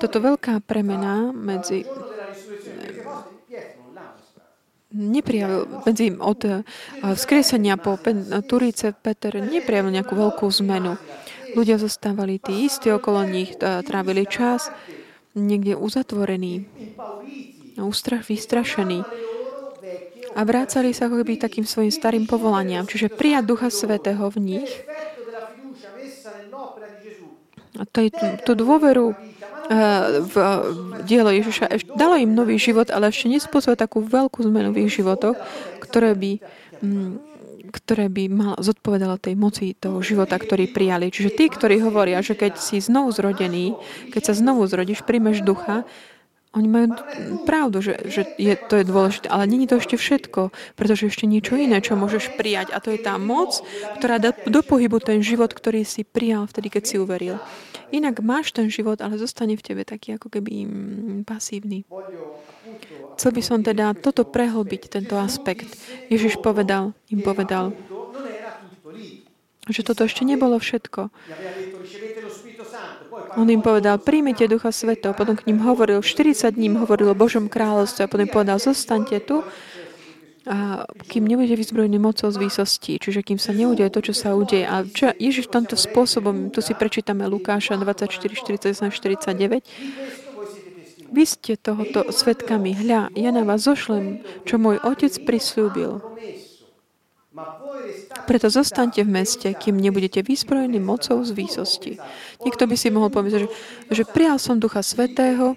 [0.00, 1.88] toto veľká premena medzi
[4.92, 6.60] neprijavil, medzi od uh,
[7.00, 7.96] vzkriesenia po
[8.44, 11.00] Turíce Peter neprijavil nejakú veľkú zmenu.
[11.52, 14.72] Ľudia zostávali tí istí okolo nich, trávili čas,
[15.32, 16.68] niekde uzatvorený,
[17.80, 19.04] ustrach, vystrašený.
[20.32, 22.88] A vrácali sa ako keby takým svojim starým povolaniam.
[22.88, 24.70] Čiže prijať Ducha Svetého v nich.
[27.76, 28.10] A to je
[28.44, 29.16] tú dôveru eh,
[30.24, 30.34] v
[31.04, 31.96] dielo Ježiša.
[31.96, 35.36] Dalo im nový život, ale ešte nespôsobil takú veľkú zmenu v ich životoch,
[35.80, 36.32] ktoré by
[36.80, 37.31] mm,
[37.72, 41.08] ktoré by mal, zodpovedalo tej moci toho života, ktorý prijali.
[41.08, 43.72] Čiže tí, ktorí hovoria, že keď si znovu zrodený,
[44.12, 45.88] keď sa znovu zrodíš, príjmeš ducha,
[46.52, 46.86] oni majú
[47.48, 51.56] pravdu, že, že je, to je dôležité, ale není to ešte všetko, pretože ešte niečo
[51.56, 52.76] iné, čo môžeš prijať.
[52.76, 53.64] A to je tá moc,
[53.96, 57.40] ktorá dá do pohybu ten život, ktorý si prijal vtedy, keď si uveril.
[57.88, 61.88] Inak máš ten život, ale zostane v tebe taký ako keby mm, pasívny.
[63.16, 65.68] Chcel by som teda toto prehlbiť, tento aspekt.
[66.08, 67.76] Ježiš povedal, im povedal,
[69.70, 71.12] že toto ešte nebolo všetko.
[73.36, 75.14] On im povedal, príjmite Ducha Sveto.
[75.16, 79.40] Potom k ním hovoril, 40 dní hovoril o Božom kráľovstve a potom povedal, zostaňte tu,
[80.42, 84.66] a kým nebude vyzbrojený mocou z výsosti, čiže kým sa neudeje to, čo sa udeje.
[84.66, 89.62] A čo Ježiš tomto spôsobom, tu si prečítame Lukáša 24, 48, 49,
[91.12, 92.72] vy ste tohoto svetkami.
[92.72, 96.00] Hľa, ja na vás zošlem, čo môj otec prislúbil.
[98.28, 101.92] Preto zostaňte v meste, kým nebudete vyzbrojení mocou z výsosti.
[102.44, 103.48] Niekto by si mohol povedať, že,
[103.88, 105.56] že prijal som Ducha Svetého,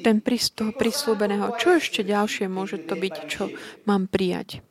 [0.00, 1.54] ten prísť toho prislúbeného.
[1.60, 3.52] Čo ešte ďalšie môže to byť, čo
[3.84, 4.64] mám prijať?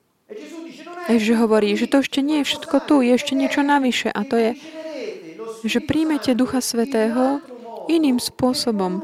[1.08, 4.36] Ježiš hovorí, že to ešte nie je všetko tu, je ešte niečo navyše a to
[4.36, 4.52] je,
[5.64, 7.40] že príjmete Ducha Svetého
[7.88, 9.04] iným spôsobom,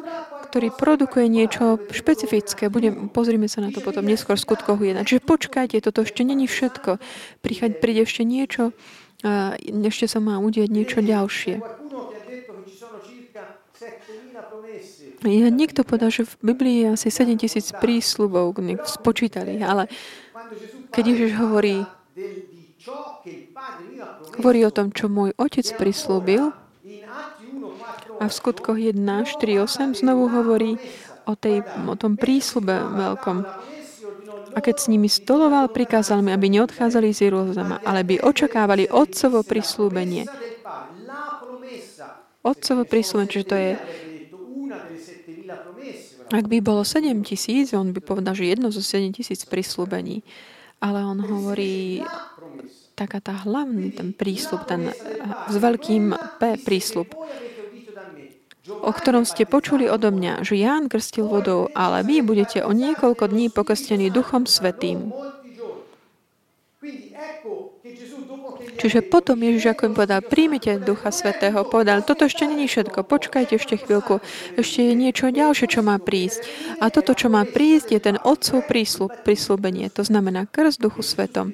[0.51, 2.69] ktorý produkuje niečo špecifické.
[2.69, 5.01] Budem, pozrime sa na to potom neskôr v skutkoch 1.
[5.01, 7.01] Čiže počkajte, toto ešte není všetko.
[7.41, 8.69] Príchať, príde ešte niečo,
[9.23, 11.63] a ešte sa má udieť niečo ďalšie.
[15.23, 19.87] Ja, niekto povedal, že v Biblii je asi 7 tisíc prísľubov, spočítali, ale
[20.91, 21.87] keď Ježiš hovorí,
[24.35, 26.51] hovorí o tom, čo môj otec prislúbil,
[28.23, 30.79] a v skutkoch 1, 4, 8 znovu hovorí
[31.27, 33.37] o, tej, o tom prísľube veľkom.
[34.53, 39.43] A keď s nimi stoloval, prikázal mi, aby neodchádzali z Jeruzalema, ale by očakávali otcovo
[39.43, 40.29] prislúbenie.
[42.43, 43.71] Otcovo prislúbenie, čiže to je
[46.33, 50.25] ak by bolo 7 tisíc, on by povedal, že jedno zo 7 tisíc prislúbení.
[50.83, 52.03] ale on hovorí
[52.93, 54.91] taká tá hlavný ten prísľub, ten
[55.49, 57.09] s veľkým P prísľub,
[58.69, 63.27] o ktorom ste počuli odo mňa, že Ján krstil vodou, ale vy budete o niekoľko
[63.27, 65.11] dní pokrstení Duchom Svetým.
[68.79, 73.59] Čiže potom Ježiš, ako im povedal, príjmite Ducha Svetého, povedal, toto ešte není všetko, počkajte
[73.59, 74.23] ešte chvíľku,
[74.55, 76.47] ešte je niečo ďalšie, čo má prísť.
[76.79, 79.91] A toto, čo má prísť, je ten Otcov prísľub, prísľubenie.
[79.99, 81.51] To znamená krst Duchu Svetom,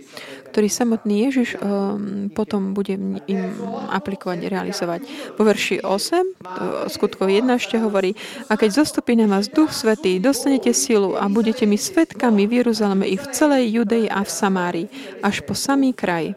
[0.53, 2.93] ktorý samotný Ježiš um, potom bude
[3.25, 3.41] im
[3.89, 5.01] aplikovať, realizovať.
[5.33, 8.13] Po verši 8, skutkov 1 ešte hovorí,
[8.49, 13.05] a keď zostupí na vás Duch Svetý, dostanete silu a budete mi svetkami v Jeruzaleme
[13.09, 14.87] i v celej Judei a v Samárii,
[15.25, 16.28] až po samý kraj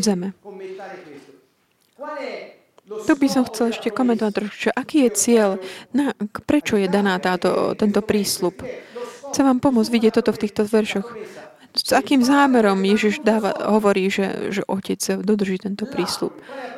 [0.00, 0.32] zeme.
[2.84, 5.50] Tu by som chcel ešte komentovať trošku, aký je cieľ,
[5.96, 6.12] na,
[6.44, 8.60] prečo je daná táto, tento prísľub.
[9.32, 11.08] Chcem vám pomôcť vidieť toto v týchto veršoch.
[11.74, 16.30] S akým zámerom Ježiš dáva, hovorí, že, že Otec dodrží tento prísľub.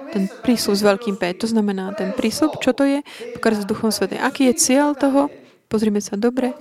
[0.09, 1.37] Ten prísľub s veľkým P.
[1.37, 3.05] To znamená, ten prísľub, čo to je?
[3.37, 4.25] Pokrst s Duchom Svetým.
[4.25, 5.29] Aký je cieľ toho?
[5.69, 6.57] Pozrime sa dobre.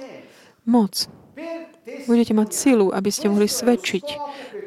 [0.67, 1.07] Moc.
[2.09, 4.05] Budete mať silu, aby ste mohli svedčiť.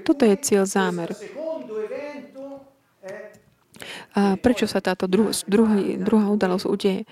[0.06, 1.12] Toto je cieľ zámer.
[4.18, 7.06] A prečo sa táto dru, druhý, druhá udalosť udeje?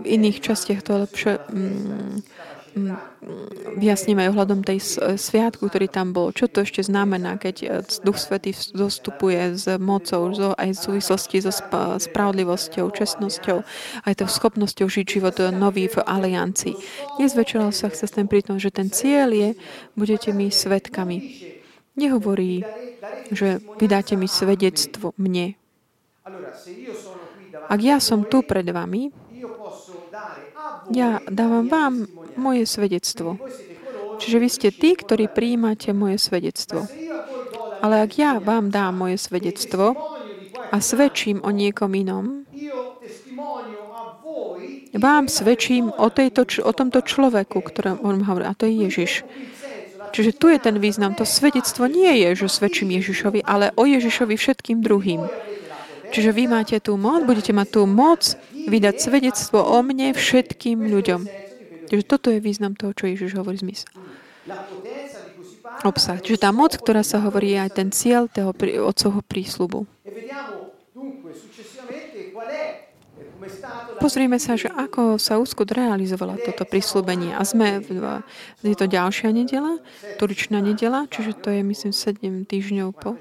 [0.00, 2.16] V iných častiach to lepšie mm,
[2.72, 2.96] mm,
[3.76, 4.80] vyjasníme ohľadom tej
[5.20, 6.32] sviatku, ktorý tam bol.
[6.32, 7.66] Čo to ešte znamená, keď e,
[8.00, 11.52] Duch Svetý zostupuje s mocou, aj v súvislosti so
[12.00, 13.60] spravodlivosťou, čestnosťou,
[14.08, 16.72] aj tou schopnosťou žiť život nový v aliancii.
[17.20, 19.50] Dnes večera sa chce s tým pritom, že ten cieľ je,
[19.92, 21.52] budete mi svetkami.
[22.00, 22.64] Nehovorí,
[23.28, 25.56] že vydáte mi svedectvo mne,
[27.70, 29.14] ak ja som tu pred vami,
[30.90, 31.94] ja dávam vám
[32.34, 33.38] moje svedectvo.
[34.16, 36.88] Čiže vy ste tí, ktorí prijímate moje svedectvo.
[37.84, 39.94] Ale ak ja vám dám moje svedectvo
[40.72, 42.48] a svedčím o niekom inom,
[44.96, 49.12] vám svedčím o, tejto, o tomto človeku, ktorom on hovorí, a to je Ježiš.
[50.16, 51.12] Čiže tu je ten význam.
[51.20, 55.28] To svedectvo nie je, že svedčím Ježišovi, ale o Ježišovi všetkým druhým.
[56.10, 61.20] Čiže vy máte tú moc, budete mať tú moc vydať svedectvo o mne všetkým ľuďom.
[61.86, 63.90] Čiže toto je význam toho, čo Ježiš hovorí zmysel.
[65.86, 66.18] Obsah.
[66.22, 68.54] Čiže tá moc, ktorá sa hovorí, je aj ten cieľ toho
[68.86, 69.86] otcovho prísľubu.
[73.96, 77.32] Pozrieme sa, že ako sa úskut realizovala toto prísľubenie.
[77.34, 78.22] A sme, v,
[78.62, 79.78] je to ďalšia nedela,
[80.18, 83.14] turičná nedela, čiže to je, myslím, 7 týždňov po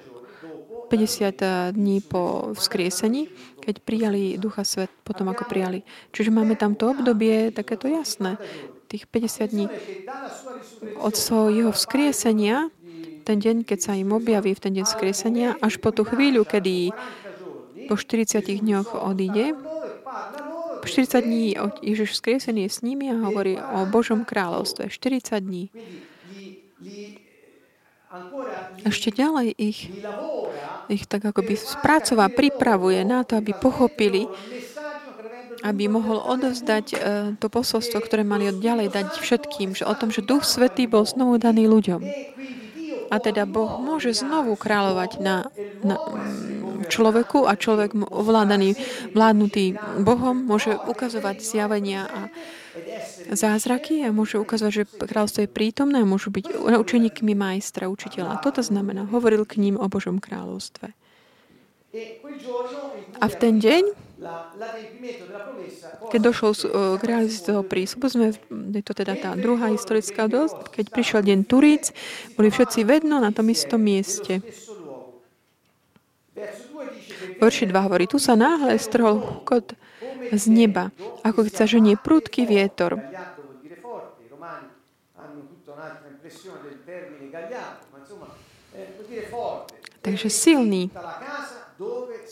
[0.87, 5.81] 50 dní po vzkriesení, keď prijali Ducha Svet, potom ako prijali.
[6.13, 8.37] Čiže máme tam to obdobie takéto jasné,
[8.87, 9.65] tých 50 dní.
[11.01, 11.15] Od
[11.49, 12.69] jeho vzkriesenia,
[13.25, 16.93] ten deň, keď sa im objaví v ten deň vzkriesenia, až po tú chvíľu, kedy
[17.89, 19.57] po 40 dňoch odíde,
[20.81, 24.93] po 40 dní Ježiš vzkriesený je s nimi a hovorí o Božom kráľovstve.
[24.93, 25.73] 40 dní.
[28.85, 29.91] Ešte ďalej ich,
[30.87, 34.29] ich tak akoby spracová, pripravuje na to, aby pochopili,
[35.65, 36.99] aby mohol odovzdať uh,
[37.41, 41.41] to posolstvo, ktoré mali ďalej dať všetkým, že o tom, že Duch Svetý bol znovu
[41.41, 42.01] daný ľuďom.
[43.09, 45.49] A teda Boh môže znovu kráľovať na,
[45.85, 48.77] na mm, človeku a človek ovládaný,
[49.13, 52.19] vládnutý Bohom môže ukazovať zjavenia a
[53.31, 58.35] zázraky a môže ukázať, že kráľstvo je prítomné a môžu byť učeníkmi majstra, učiteľa.
[58.35, 60.91] A toto znamená, hovoril k ním o Božom kráľovstve.
[63.23, 63.83] A v ten deň,
[66.11, 66.51] keď došlo
[66.99, 71.39] k realizácii toho prísľubu, sme, je to teda tá druhá historická dosť, keď prišiel deň
[71.47, 71.95] Turíc,
[72.35, 74.43] boli všetci vedno na tom istom mieste.
[77.39, 79.71] Verši 2 hovorí, tu sa náhle strhol hukot
[80.31, 80.89] z neba,
[81.21, 82.97] ako keď sa ženie prudký vietor.
[90.05, 90.93] Takže silný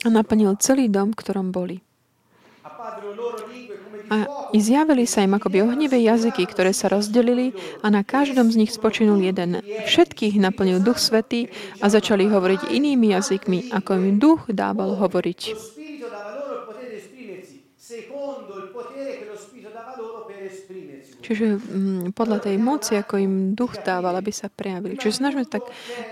[0.05, 1.81] a naplnil celý dom, v ktorom boli.
[4.11, 8.59] A i zjavili sa im akoby ohnivé jazyky, ktoré sa rozdelili a na každom z
[8.59, 9.63] nich spočinul jeden.
[9.63, 15.41] Všetkých naplnil Duch Svetý a začali hovoriť inými jazykmi, ako im Duch dával hovoriť.
[21.23, 24.97] Čiže um, podľa tej moci, ako im duch dával, aby sa prejavili.
[24.99, 25.63] Čiže snažme tak,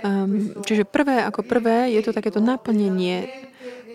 [0.06, 3.28] um, čiže prvé ako prvé je to takéto naplnenie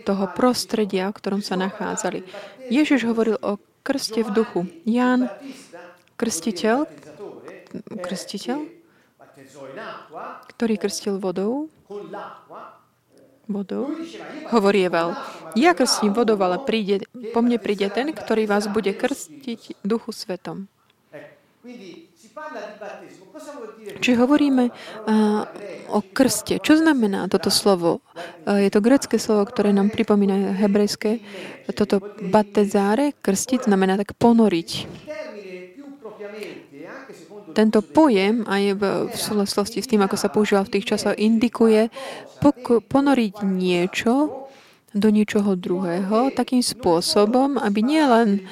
[0.07, 2.22] toho prostredia, v ktorom sa nachádzali.
[2.70, 4.61] Ježiš hovoril o krste v duchu.
[4.87, 5.30] Ján,
[6.18, 6.87] krstiteľ,
[8.03, 8.66] krstiteľ,
[10.55, 11.70] ktorý krstil vodou,
[13.47, 13.95] vodou,
[14.51, 15.17] hovorieval,
[15.57, 20.69] ja krstím vodou, ale príde, po mne príde ten, ktorý vás bude krstiť duchu svetom.
[23.97, 24.75] Čiže hovoríme uh,
[25.91, 26.61] o krste.
[26.61, 28.05] Čo znamená toto slovo?
[28.45, 31.25] Uh, je to grecké slovo, ktoré nám pripomína hebrejské.
[31.73, 34.71] Toto batezáre, krstiť, znamená tak ponoriť.
[37.57, 41.89] Tento pojem aj v, v súvislosti s tým, ako sa používal v tých časoch, indikuje
[42.45, 44.45] pok- ponoriť niečo
[44.93, 48.45] do niečoho druhého takým spôsobom, aby nielen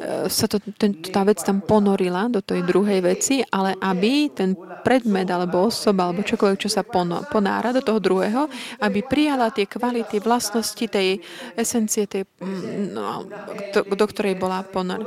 [0.00, 4.56] E, sa to, ten, tá vec tam ponorila do tej druhej veci, ale aby ten
[4.82, 6.82] predmet alebo osoba alebo čokoľvek, čo sa
[7.28, 8.48] ponára do toho druhého,
[8.80, 11.20] aby prijala tie kvality, vlastnosti tej
[11.54, 13.28] esencie, tej, mm, no,
[13.72, 15.04] do, do ktorej bola ponor,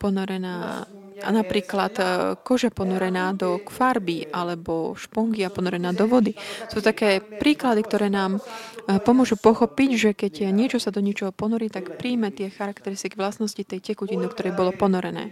[0.00, 0.86] ponorená
[1.20, 2.04] a napríklad e,
[2.40, 6.34] koža ponorená do farby alebo špongia ponorená do vody.
[6.72, 8.40] Sú také príklady, ktoré nám e,
[9.00, 13.80] pomôžu pochopiť, že keď niečo sa do niečoho ponorí, tak príjme tie charakteristiky vlastnosti tej
[13.80, 15.30] tekutiny, do ktorej bolo ponorené.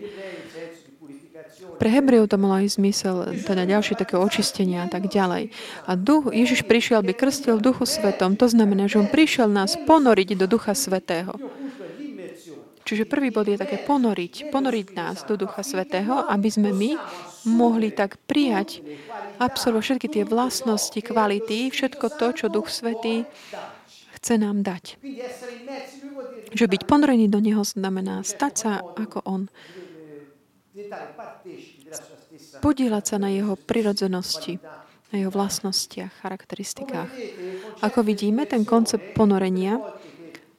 [1.78, 5.55] Pre Hebrejov to malo aj zmysel, teda ďalšie také očistenia a tak ďalej.
[5.86, 8.34] A duch, Ježiš prišiel, by krstil v duchu svetom.
[8.34, 11.39] To znamená, že on prišiel nás ponoriť do ducha svetého.
[12.89, 16.97] Čiže prvý bod je také ponoriť, ponoriť nás do Ducha Svetého, aby sme my
[17.45, 18.80] mohli tak prijať,
[19.36, 23.28] absolvovať všetky tie vlastnosti, kvality, všetko to, čo Duch Svetý
[24.16, 24.97] chce nám dať.
[26.57, 29.43] Že byť ponorený do Neho znamená stať sa ako On.
[32.64, 34.57] Podielať sa na Jeho prirodzenosti,
[35.12, 37.12] na Jeho vlastnostiach, charakteristikách.
[37.84, 39.76] Ako vidíme, ten koncept ponorenia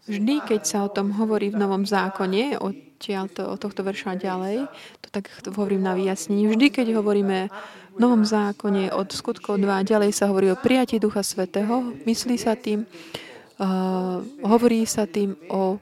[0.09, 4.65] Vždy, keď sa o tom hovorí v Novom zákone, od to, od tohto verša ďalej,
[5.05, 7.47] to tak hovorím na vyjasnení, vždy, keď hovoríme
[7.95, 12.57] v Novom zákone od skutkov 2 ďalej sa hovorí o prijatí Ducha Svetého, myslí sa
[12.57, 15.77] tým, uh, hovorí sa tým o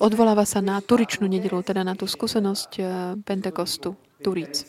[0.00, 2.86] odvoláva sa na turičnú nedelu, teda na tú skúsenosť uh,
[3.20, 4.64] Pentekostu, Turic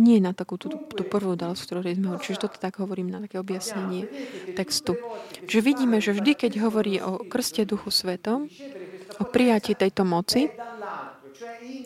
[0.00, 2.24] nie na takú tú, tú prvú udalosť, ktorú sme hovorili.
[2.24, 4.08] Čiže toto tak hovorím na také objasnenie
[4.56, 4.96] textu.
[5.44, 8.48] Čiže vidíme, že vždy, keď hovorí o krste Duchu Svetom,
[9.20, 10.48] o prijatí tejto moci,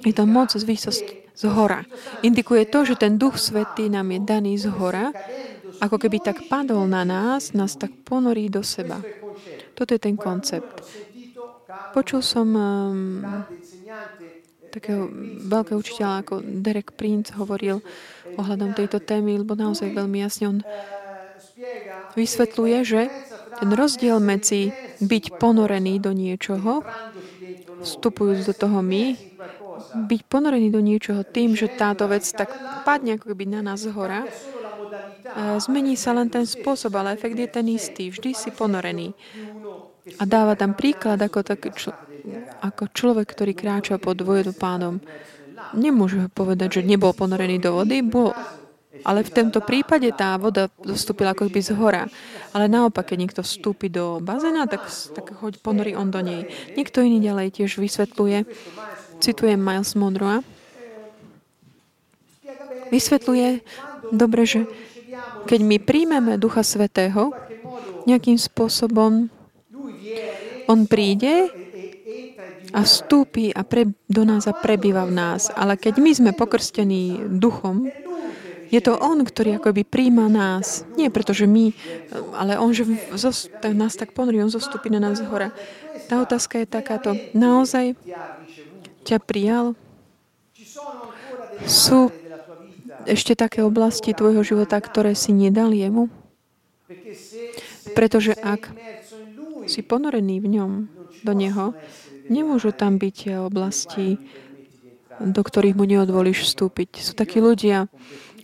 [0.06, 1.82] je to moc z výsosti, z hora.
[2.22, 5.10] Indikuje to, že ten Duch Svetý nám je daný z hora,
[5.82, 9.02] ako keby tak padol na nás, nás tak ponorí do seba.
[9.74, 10.86] Toto je ten koncept.
[11.90, 13.26] Počul som um,
[14.74, 15.06] takého
[15.46, 17.78] veľkého učiteľa ako Derek Prince hovoril
[18.34, 20.58] ohľadom tejto témy, lebo naozaj veľmi jasne on
[22.18, 23.00] vysvetľuje, že
[23.54, 26.82] ten rozdiel medzi byť ponorený do niečoho,
[27.86, 29.14] vstupujúc do toho my,
[30.10, 32.50] byť ponorený do niečoho tým, že táto vec tak
[32.82, 34.26] padne ako keby na nás hora,
[35.62, 38.10] zmení sa len ten spôsob, ale efekt je ten istý.
[38.10, 39.14] Vždy si ponorený.
[40.20, 41.96] A dáva tam príklad, ako tak čl-
[42.64, 44.24] ako človek, ktorý kráča pod
[44.56, 45.00] pánom,
[45.76, 48.32] nemôže povedať, že nebol ponorený do vody, bol,
[49.04, 52.02] ale v tomto prípade tá voda zostúpila ako by z hora.
[52.54, 56.48] Ale naopak, keď niekto vstúpi do bazéna, tak, tak hoď ponorí on do nej.
[56.78, 58.46] Niekto iný ďalej tiež vysvetľuje,
[59.20, 60.40] citujem Miles Monroe,
[62.88, 63.48] vysvetľuje
[64.14, 64.60] dobre, že
[65.44, 67.34] keď my príjmeme Ducha Svetého,
[68.04, 69.28] nejakým spôsobom
[70.64, 71.63] on príde
[72.74, 75.46] a vstúpi a pre, do nás a prebýva v nás.
[75.54, 77.86] Ale keď my sme pokrstení duchom,
[78.74, 80.82] je to On, ktorý akoby príjma nás.
[80.98, 81.70] Nie preto, že my,
[82.34, 82.82] ale On, že
[83.70, 85.54] nás tak ponorí, On zostupí na nás hora.
[86.10, 87.14] Tá otázka je takáto.
[87.30, 87.94] Naozaj
[89.06, 89.78] ťa prijal?
[91.70, 92.10] Sú
[93.06, 96.10] ešte také oblasti tvojho života, ktoré si nedal jemu?
[97.94, 98.74] Pretože ak
[99.70, 100.72] si ponorený v ňom,
[101.24, 101.72] do neho,
[102.28, 104.16] Nemôžu tam byť eh, oblasti,
[105.20, 107.00] do ktorých mu neodvolíš vstúpiť.
[107.04, 107.86] Sú takí ľudia,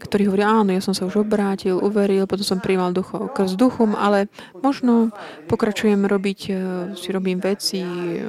[0.01, 3.93] ktorí hovoria, áno, ja som sa už obrátil, uveril, potom som prijímal duchov krz duchom,
[3.93, 4.33] ale
[4.65, 5.13] možno
[5.51, 6.57] pokračujem robiť, eh,
[6.97, 7.83] si robím veci,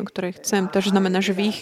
[0.07, 0.67] ktoré chcem.
[0.67, 1.59] Takže znamená, že v ich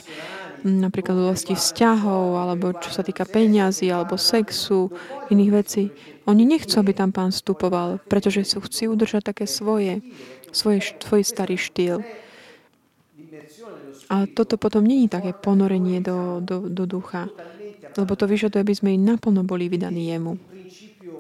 [0.64, 4.92] napríklad v oblasti vzťahov, alebo čo sa týka peňazí, alebo sexu,
[5.32, 5.84] iných vecí.
[6.28, 10.04] Oni nechcú, aby tam pán vstupoval, pretože sú chcú udržať také svoje,
[10.52, 12.04] svoje, svoj starý štýl.
[14.10, 17.30] A toto potom není také ponorenie do, do, do ducha,
[17.98, 20.38] lebo to vyžaduje, aby sme naplno boli vydaní jemu.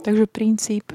[0.01, 0.93] Takže princíp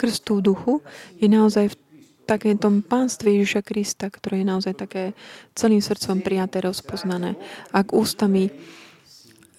[0.00, 0.80] krstu duchu
[1.20, 1.76] je naozaj v
[2.24, 5.12] takém tom pánstve Ježiša Krista, ktoré je naozaj také
[5.52, 7.34] celým srdcom prijaté, rozpoznané.
[7.74, 8.48] Ak ústami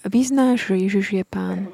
[0.07, 1.67] vyznáš, že Ježiš je pán,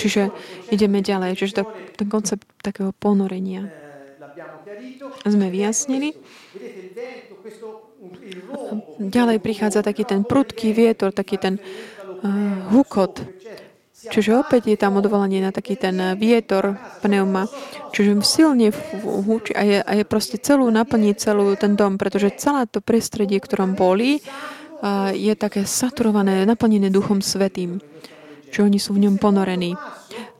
[0.00, 0.32] Čiže
[0.72, 1.36] ideme ďalej.
[1.36, 1.64] Čiže to,
[1.96, 3.68] ten koncept takého ponorenia
[5.28, 6.16] sme vyjasnili.
[8.98, 13.22] Ďalej prichádza taký ten prudký vietor, taký ten uh, hukot.
[14.00, 17.46] Čiže opäť je tam odvolanie na taký ten vietor pneuma.
[17.92, 18.72] Čiže silne
[19.04, 23.38] húči a je, a je proste celú naplní celú ten dom, pretože celé to prostredie,
[23.38, 27.78] ktorom boli, uh, je také saturované, naplnené Duchom Svetým.
[28.50, 29.78] Čiže oni sú v ňom ponorení.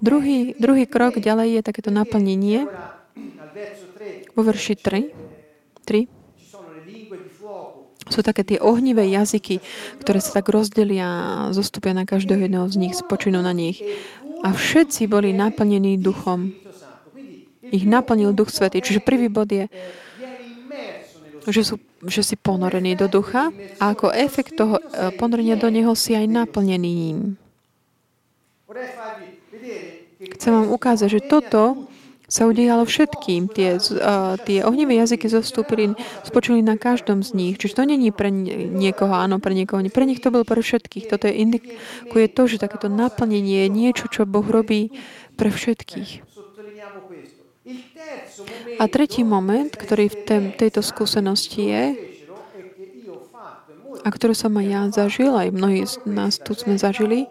[0.02, 2.66] Druhý, druhý krok ďalej je takéto naplnenie
[4.34, 5.29] vo verši 3.
[5.90, 6.20] 3
[8.10, 9.62] sú také tie ohnivé jazyky,
[10.02, 13.78] ktoré sa tak rozdelia zostupia na každého jedného z nich, spočinú na nich.
[14.42, 16.50] A všetci boli naplnení duchom.
[17.70, 18.82] Ich naplnil Duch Svetý.
[18.82, 19.70] Čiže prvý bod je,
[21.46, 25.94] že, sú, že si ponorení do ducha a ako efekt toho e, ponorenia do neho
[25.94, 27.18] si aj naplnený ním.
[30.34, 31.86] Chcem vám ukázať, že toto
[32.30, 33.50] sa udialo všetkým.
[33.50, 37.54] Tie, uh, tie ohnivé jazyky zostúpili, spočuli na každom z nich.
[37.58, 39.82] Čiže to není pre niekoho, áno, pre niekoho.
[39.82, 41.10] Pre nich to bolo pre všetkých.
[41.10, 44.94] Toto je indikuje to, že takéto naplnenie je niečo, čo Boh robí
[45.34, 46.30] pre všetkých.
[48.80, 50.18] A tretí moment, ktorý v
[50.56, 51.84] tejto skúsenosti je,
[54.00, 57.28] a ktorú som aj ja zažil, aj mnohí z nás tu sme zažili,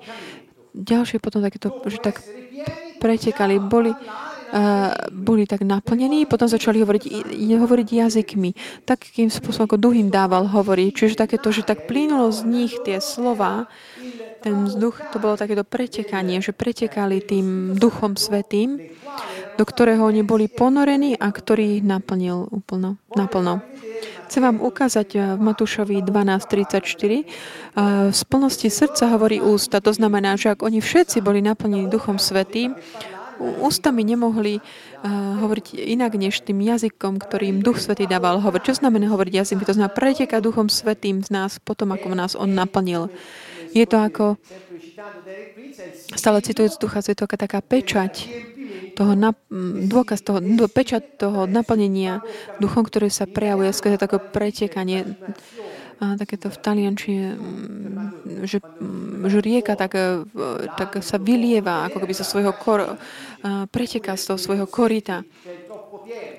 [0.77, 2.21] ďalšie potom takéto, že tak
[3.01, 3.95] pretekali, boli,
[5.13, 7.03] boli tak naplnení, potom začali hovoriť,
[7.37, 8.51] hovoriť jazykmi.
[8.85, 10.89] Takým spôsobom, ako duch im dával hovoriť.
[10.93, 13.69] Čiže takéto, že tak plynulo z nich tie slova,
[14.39, 18.79] ten vzduch, to bolo takéto pretekanie, že pretekali tým duchom svetým,
[19.59, 23.59] do ktorého oni boli ponorení a ktorý ich naplnil úplno, naplno.
[24.29, 26.85] Chcem vám ukázať eh, v Matúšovi 12.34.
[26.85, 27.23] Eh,
[28.13, 29.81] z plnosti srdca hovorí ústa.
[29.81, 32.77] To znamená, že ak oni všetci boli naplnení Duchom Svetým,
[33.39, 38.63] ústami nemohli uh, hovoriť inak než tým jazykom, ktorým Duch Svetý dával hovoriť.
[38.67, 39.65] Čo znamená hovoriť jazykom?
[39.65, 43.07] To znamená preteka Duchom Svetým z nás potom, ako nás On naplnil.
[43.69, 44.41] Je to ako,
[46.17, 48.27] stále citujúc Ducha Svetého, taká pečať,
[48.99, 49.31] toho na,
[49.87, 52.19] dôkaz toho, pečať toho naplnenia
[52.59, 55.15] duchom, ktoré sa prejavuje skrze také pretekanie
[55.99, 60.15] takéto v taliančine, mm, že, mm, že rieka tak, e,
[60.79, 62.95] tak sa vylieva, ako keby zo svojho kor,
[63.71, 65.27] preteká z toho svojho korita.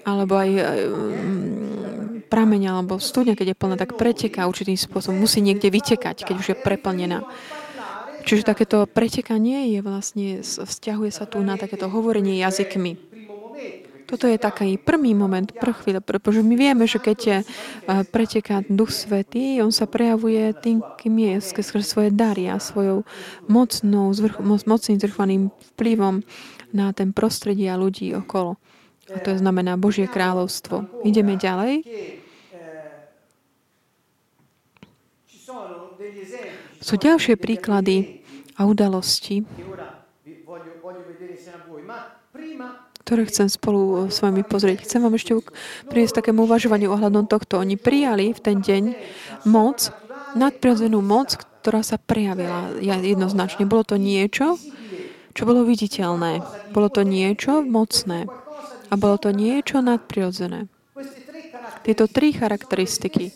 [0.08, 5.18] Alebo aj e, mm, prameň alebo studňa, keď je plná, tak preteká určitým spôsobom.
[5.18, 7.26] Musí niekde vytekať, keď už je preplnená.
[8.20, 13.09] Čiže takéto pretekanie je vlastne, vzťahuje sa tu na takéto hovorenie jazykmi.
[14.11, 17.38] Toto je taký prvý moment, prvý chvíľa, pretože my vieme, že keď je
[18.11, 23.06] preteká Duch Svetý, on sa prejavuje tým, kým je, skrze svoje dary a svojou
[23.46, 26.26] mocnou, zvrch, moc, mocným zvrchovaným vplyvom
[26.74, 28.58] na ten prostredie a ľudí okolo.
[29.14, 31.06] A to znamená Božie kráľovstvo.
[31.06, 31.86] Ideme ďalej.
[36.82, 38.26] Sú ďalšie príklady
[38.58, 39.46] a udalosti,
[43.11, 44.86] ktoré chcem spolu s vami pozrieť.
[44.86, 45.34] Chcem vám ešte
[45.90, 47.58] priniesť takému uvažovaniu ohľadom tohto.
[47.58, 48.94] Oni prijali v ten deň
[49.50, 49.90] moc,
[50.38, 53.66] nadprirodzenú moc, ktorá sa prejavila jednoznačne.
[53.66, 54.62] Bolo to niečo,
[55.34, 56.38] čo bolo viditeľné.
[56.70, 58.30] Bolo to niečo mocné.
[58.86, 60.70] A bolo to niečo nadprirodzené.
[61.82, 63.34] Tieto tri charakteristiky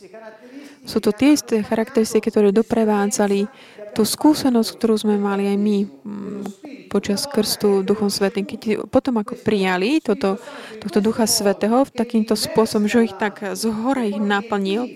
[0.85, 3.49] sú to tie isté charakteristiky, ktoré doprevádzali
[3.97, 6.43] tú skúsenosť, ktorú sme mali aj my mm,
[6.91, 10.37] počas krstu Duchom Svetým, keď potom ako prijali toto,
[10.83, 14.91] tohto Ducha Svetého v takýmto spôsobom, že ich tak z hora ich naplnil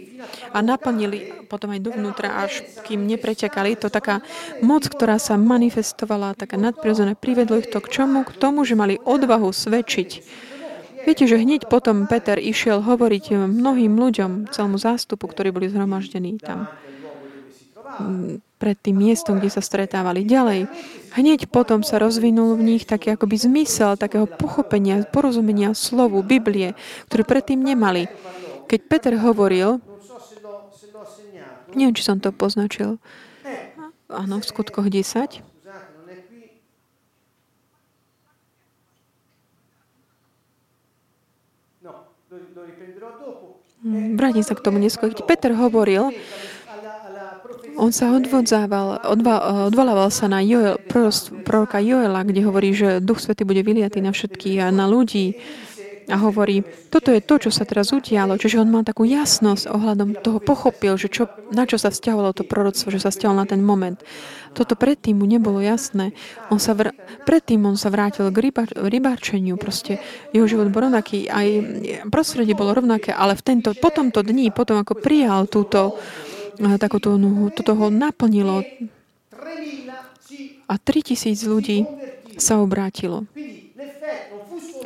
[0.50, 4.20] a naplnili potom aj dovnútra, až kým nepretekali, to taká
[4.60, 8.26] moc, ktorá sa manifestovala, taká nadprirodzená, privedlo ich to k čomu?
[8.26, 10.10] K tomu, že mali odvahu svedčiť.
[11.08, 16.68] Viete, že hneď potom Peter išiel hovoriť mnohým ľuďom, celému zástupu, ktorí boli zhromaždení tam
[18.60, 20.28] pred tým miestom, kde sa stretávali.
[20.28, 20.68] Ďalej,
[21.16, 26.76] hneď potom sa rozvinul v nich taký akoby zmysel takého pochopenia, porozumenia slovu, Biblie,
[27.08, 28.12] ktoré predtým nemali.
[28.68, 29.80] Keď Peter hovoril,
[31.72, 33.00] neviem, či som to poznačil,
[34.12, 35.40] áno, v skutkoch 10,
[43.86, 45.14] Vrátim sa k tomu neskôr.
[45.14, 46.10] Keď Peter hovoril,
[47.78, 50.82] on sa odvodzával, odva, odvolával sa na Joel,
[51.46, 55.38] proroka Joela, kde hovorí, že Duch Svety bude vyliatý na všetkých a na ľudí.
[56.08, 58.40] A hovorí, toto je to, čo sa teraz udialo.
[58.40, 62.48] Čiže on mal takú jasnosť ohľadom toho, pochopil, že čo, na čo sa vzťahovalo to
[62.48, 64.00] proroctvo, že sa vzťahovalo na ten moment.
[64.56, 66.16] Toto predtým mu nebolo jasné.
[66.48, 66.96] On sa vr-
[67.28, 69.60] predtým on sa vrátil k ryba- rybárčeniu.
[69.60, 70.00] Proste
[70.32, 71.46] jeho život bol rovnaký, aj
[72.08, 76.00] prostredie bolo rovnaké, ale v tento, po tomto dni, potom ako prijal túto,
[76.56, 77.20] eh, takúto,
[77.52, 78.64] toto ho naplnilo
[80.68, 81.84] a 3000 ľudí
[82.36, 83.24] sa obrátilo.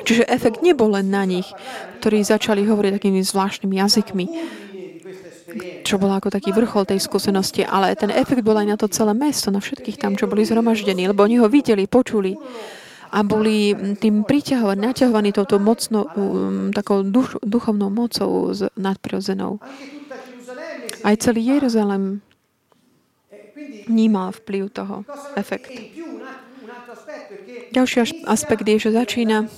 [0.02, 1.46] Čiže efekt nebol len na nich,
[2.02, 4.26] ktorí začali hovoriť takými zvláštnymi jazykmi,
[5.84, 9.12] čo bolo ako taký vrchol tej skúsenosti, ale ten efekt bol aj na to celé
[9.12, 12.34] mesto, na všetkých tam, čo boli zhromaždení, lebo oni ho videli, počuli
[13.12, 19.60] a boli tým priťahovaní, naťahovaní touto mocnou, um, takou duš, duchovnou mocou z, nadprirodzenou.
[21.04, 22.24] Aj celý Jeruzalem
[23.84, 25.04] vnímal vplyv toho,
[25.36, 25.68] efekt.
[27.72, 29.48] Ďalší aspekt je, že začína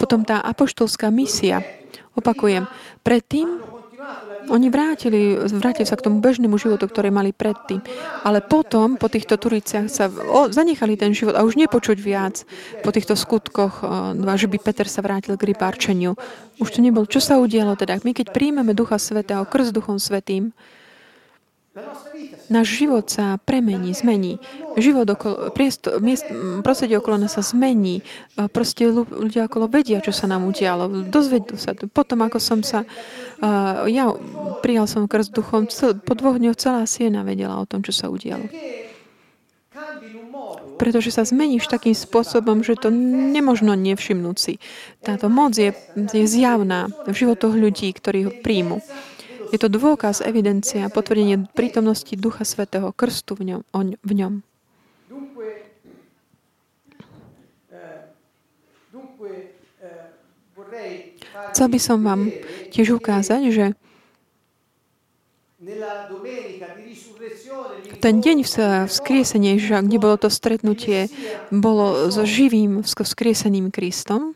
[0.00, 1.60] potom tá apoštolská misia.
[2.16, 2.66] Opakujem,
[3.04, 3.60] predtým
[4.52, 7.80] oni vrátili, vrátili sa k tomu bežnému životu, ktorý mali predtým.
[8.28, 12.44] Ale potom, po týchto turiciach, sa o, zanechali ten život a už nepočuť viac
[12.84, 13.88] po týchto skutkoch, o,
[14.36, 16.12] že by Peter sa vrátil k rybárčeniu.
[16.60, 17.08] Už to nebolo.
[17.08, 17.96] Čo sa udialo teda?
[18.04, 20.52] My keď príjmeme Ducha Svetého, krst Duchom Svetým,
[22.54, 24.38] Náš život sa premení, zmení.
[24.78, 26.22] Život okolo, priesto, miest,
[26.62, 28.06] prostredie okolo nás sa zmení.
[28.54, 31.10] Proste ľudia okolo vedia, čo sa nám udialo.
[31.10, 31.74] Dozvedú sa.
[31.74, 32.86] Potom, ako som sa...
[33.90, 34.14] Ja
[34.62, 35.66] prijal som krst duchom,
[36.06, 38.46] po dvoch dňoch celá siena vedela o tom, čo sa udialo.
[40.78, 42.94] Pretože sa zmeníš takým spôsobom, že to
[43.34, 44.62] nemožno nevšimnúť si.
[45.02, 48.78] Táto moc je, je zjavná v životoch ľudí, ktorí ho príjmu.
[49.54, 53.62] Je to dôkaz, evidencia, potvrdenie prítomnosti Ducha Svetého, krstu v ňom.
[54.02, 54.42] V ňom.
[61.54, 62.34] Chcel by som vám
[62.74, 63.64] tiež ukázať, že
[68.02, 68.42] ten deň
[68.90, 71.06] vzkriesenia Ježiša, kde bolo to stretnutie,
[71.54, 74.34] bolo so živým vzkrieseným Kristom.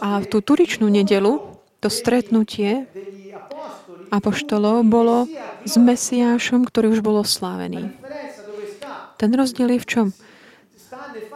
[0.00, 1.53] A v tú turičnú nedelu
[1.84, 2.88] to stretnutie
[4.08, 5.28] apoštolov bolo
[5.68, 7.92] s Mesiášom, ktorý už bol oslávený.
[9.20, 10.06] Ten rozdiel je v čom?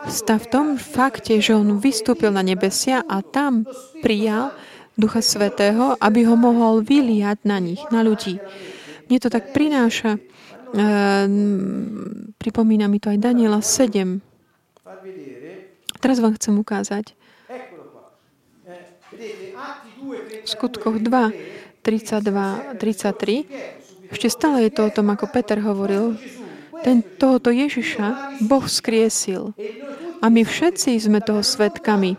[0.09, 3.69] Stav v tom fakte, že on vystúpil na nebesia a tam
[4.01, 4.57] prijal
[4.97, 8.41] Ducha Svetého, aby ho mohol vyliať na nich, na ľudí.
[9.13, 10.21] Mne to tak prináša, e,
[12.41, 14.25] pripomína mi to aj Daniela 7.
[16.01, 17.19] Teraz vám chcem ukázať
[20.49, 26.17] skutkoch 2, 32, 33, ešte stále je to o tom, ako Peter hovoril,
[26.81, 29.53] ten, tohoto Ježiša Boh skriesil.
[30.25, 32.17] A my všetci sme toho svetkami.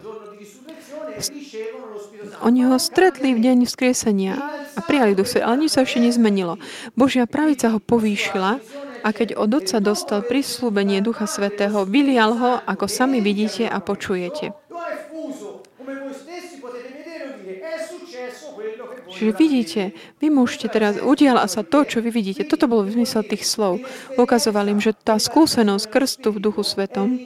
[2.40, 4.40] Oni ho stretli v deň vzkriesenia
[4.78, 6.56] a prijali duch ale nič sa ešte nezmenilo.
[6.96, 8.64] Božia pravica ho povýšila
[9.04, 14.56] a keď od Otca dostal prislúbenie Ducha Svetého, vylial ho, ako sami vidíte a počujete.
[19.10, 19.82] Čiže vidíte,
[20.22, 22.46] vy môžete teraz, udiala sa to, čo vy vidíte.
[22.46, 23.82] Toto bolo zmysel tých slov.
[24.16, 27.18] Ukazoval im, že tá skúsenosť krstu v Duchu Svetom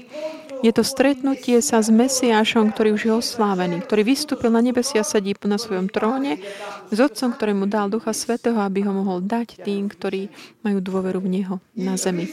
[0.63, 5.35] je to stretnutie sa s Mesiášom, ktorý už je oslávený, ktorý vystúpil na nebesia sedí
[5.43, 6.39] na svojom tróne
[6.87, 10.31] s Otcom, ktorý mu dal Ducha Svetého, aby ho mohol dať tým, ktorí
[10.63, 12.31] majú dôveru v Neho na zemi.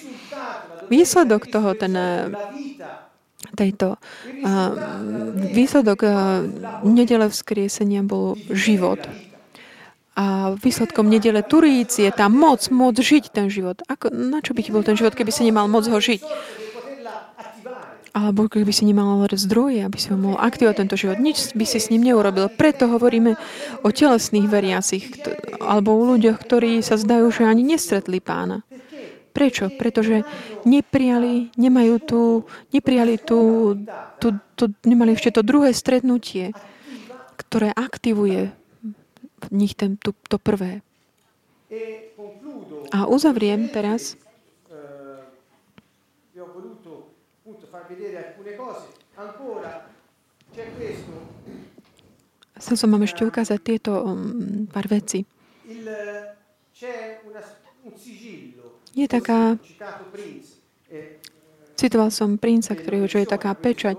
[0.86, 1.98] Výsledok toho, ten
[3.59, 3.98] tejto
[5.51, 6.07] výsledok
[6.86, 9.03] nedele vzkriesenia bol život.
[10.21, 13.81] A výsledkom nedele Turíc je tá moc, moc žiť ten život.
[13.89, 16.21] Ako, na čo by ti bol ten život, keby si nemal moc ho žiť?
[18.12, 21.16] Alebo keby si nemal zdroje, aby si ho mohol aktivovať tento život.
[21.16, 22.53] Nič by si s ním neurobil.
[22.53, 23.41] Preto hovoríme
[23.81, 25.09] o telesných veriacich,
[25.57, 28.61] alebo o ľuďoch, ktorí sa zdajú, že ani nestretli pána.
[29.33, 29.73] Prečo?
[29.73, 30.27] Pretože
[30.68, 32.21] neprijali, nemajú tu,
[32.77, 33.39] neprijali tu,
[34.21, 36.53] tu, tu, nemali ešte to druhé stretnutie,
[37.41, 38.53] ktoré aktivuje
[39.49, 40.84] nich ten, tu, to prvé.
[42.93, 44.20] A uzavriem teraz
[52.61, 55.24] Chcel som vám ešte ukázať tieto um, pár veci.
[58.93, 59.57] Je taká...
[61.80, 63.97] Citoval som princa, ktorého, je taká pečať.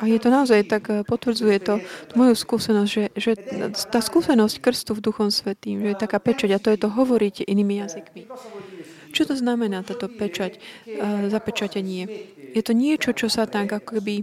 [0.00, 1.74] A je to naozaj tak, eh, potvrdzuje to
[2.16, 3.32] moju skúsenosť, že, že
[3.92, 7.44] tá skúsenosť krstu v Duchom Svetým, že je taká pečať a to je to hovoriť
[7.44, 8.22] inými jazykmi.
[9.10, 12.06] Čo to znamená táto pečať, uh, zapečatenie?
[12.54, 14.22] Je to niečo, čo sa tak ako keby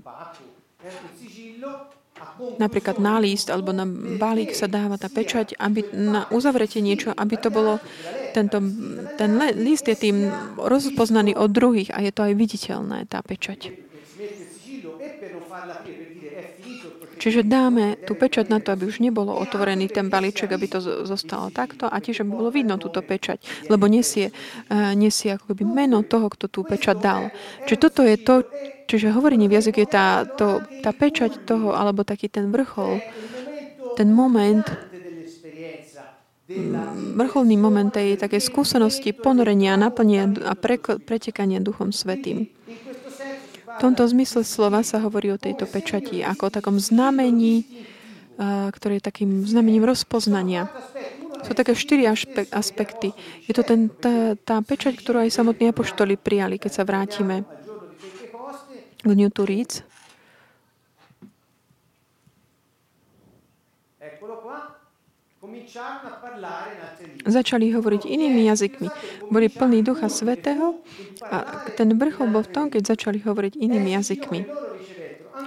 [2.57, 3.85] napríklad na list alebo na
[4.17, 7.81] balík sa dáva tá pečať, aby na uzavretie niečo, aby to bolo
[8.33, 8.61] tento,
[9.17, 13.86] ten list je tým rozpoznaný od druhých a je to aj viditeľné, tá pečať.
[17.17, 21.49] Čiže dáme tú pečať na to, aby už nebolo otvorený ten balíček, aby to zostalo
[21.49, 23.41] takto a tiež, aby bolo vidno túto pečať,
[23.73, 24.29] lebo nesie,
[24.69, 27.33] uh, nesie ako keby meno toho, kto tú pečať dal.
[27.65, 28.45] Čiže toto je to,
[28.85, 33.01] čiže hovorenie v jazyku je tá, to, tá pečať toho, alebo taký ten vrchol,
[33.97, 34.63] ten moment,
[37.17, 42.47] vrcholný moment tej také skúsenosti ponorenia, naplnenia a pre, pretekania Duchom Svetým.
[43.77, 47.61] V tomto zmysle slova sa hovorí o tejto pečati ako o takom znamení,
[48.73, 50.65] ktoré je takým znamením rozpoznania.
[51.45, 52.09] Sú také štyri
[52.51, 53.13] aspekty.
[53.45, 57.45] Je to ten, tá, tá pečať, ktorú aj samotní apoštoli prijali, keď sa vrátime
[58.99, 59.86] k Dňu Turíc.
[67.25, 68.87] Začali hovoriť inými jazykmi.
[69.31, 70.79] Boli plní Ducha Svetého
[71.25, 74.41] a ten vrchol bol v tom, keď začali hovoriť inými jazykmi.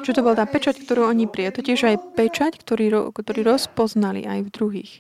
[0.01, 1.57] Čo to bola tá pečať, ktorú oni prijali?
[1.57, 4.93] To tiež aj pečať, ktorý, ktorý rozpoznali aj v druhých.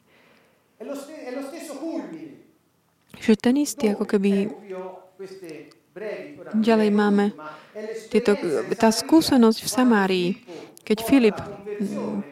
[3.20, 4.48] Že ten istý, ako keby
[6.56, 7.36] ďalej máme
[8.08, 8.34] tieto,
[8.74, 10.28] tá skúsenosť v Samárii,
[10.84, 11.36] keď Filip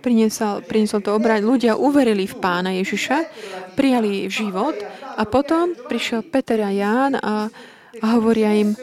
[0.04, 3.16] priniesol, priniesol to obrať, ľudia uverili v pána Ježiša,
[3.72, 4.76] prijali život
[5.16, 7.48] a potom prišiel Peter a Ján a,
[8.02, 8.76] a hovoria im,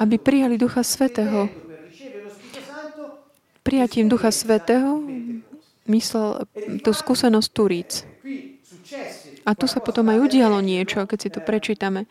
[0.00, 1.48] aby prijali Ducha Svetého.
[3.60, 5.02] Prijatím Ducha Svetého
[5.86, 6.46] myslel
[6.82, 7.92] tú skúsenosť Turíc.
[9.46, 12.06] A tu sa potom aj udialo niečo, keď si to prečítame.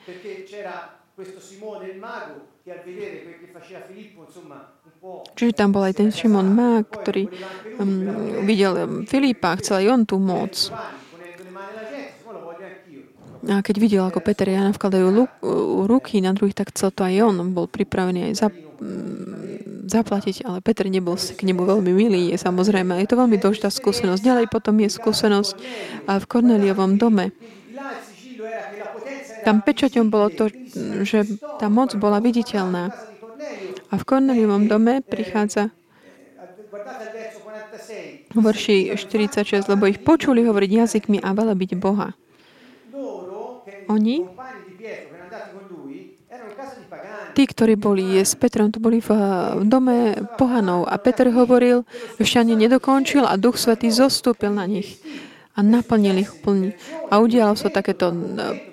[5.36, 7.28] Čiže tam bol aj ten Šimon Mák, ktorý
[7.78, 10.72] um, videl um, Filipa, chcel aj on tú moc.
[13.46, 15.30] A keď videl, ako Peter a Jana vkladajú
[15.86, 17.54] ruky na druhých, tak chcel to aj on.
[17.54, 22.98] Bol pripravený aj za, um, zaplatiť, ale Peter nebol k nemu veľmi milý, je samozrejme.
[23.04, 24.22] Je to veľmi dôležitá skúsenosť.
[24.24, 25.54] Ďalej potom je skúsenosť
[26.10, 27.36] v Korneliovom dome.
[29.46, 30.50] Tam pečaťom bolo to,
[31.06, 32.90] že tá moc bola viditeľná.
[33.96, 35.72] A v Korneliovom dome prichádza
[38.36, 42.12] v verši 46, lebo ich počuli hovoriť jazykmi a byť Boha.
[43.88, 44.28] Oni,
[47.40, 49.16] tí, ktorí boli s Petrom, to boli v,
[49.56, 51.88] v dome pohanov a Peter hovoril,
[52.36, 55.00] ani nedokončil a Duch Svetý zostúpil na nich
[55.56, 56.76] a naplnili ich úplne.
[57.08, 58.16] A udialo sa takéto e,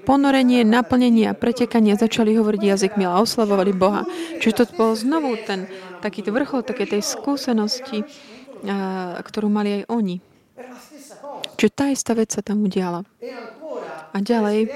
[0.02, 1.94] ponorenie, naplnenie a pretekanie.
[1.94, 4.02] Začali hovoriť jazykmi a oslavovali Boha.
[4.42, 5.70] Čiže to bol znovu ten
[6.02, 8.02] takýto vrchol také tej skúsenosti,
[8.66, 10.16] a, e, ktorú mali aj oni.
[11.54, 13.06] Čiže tá istá vec sa tam udiala.
[14.12, 14.66] A ďalej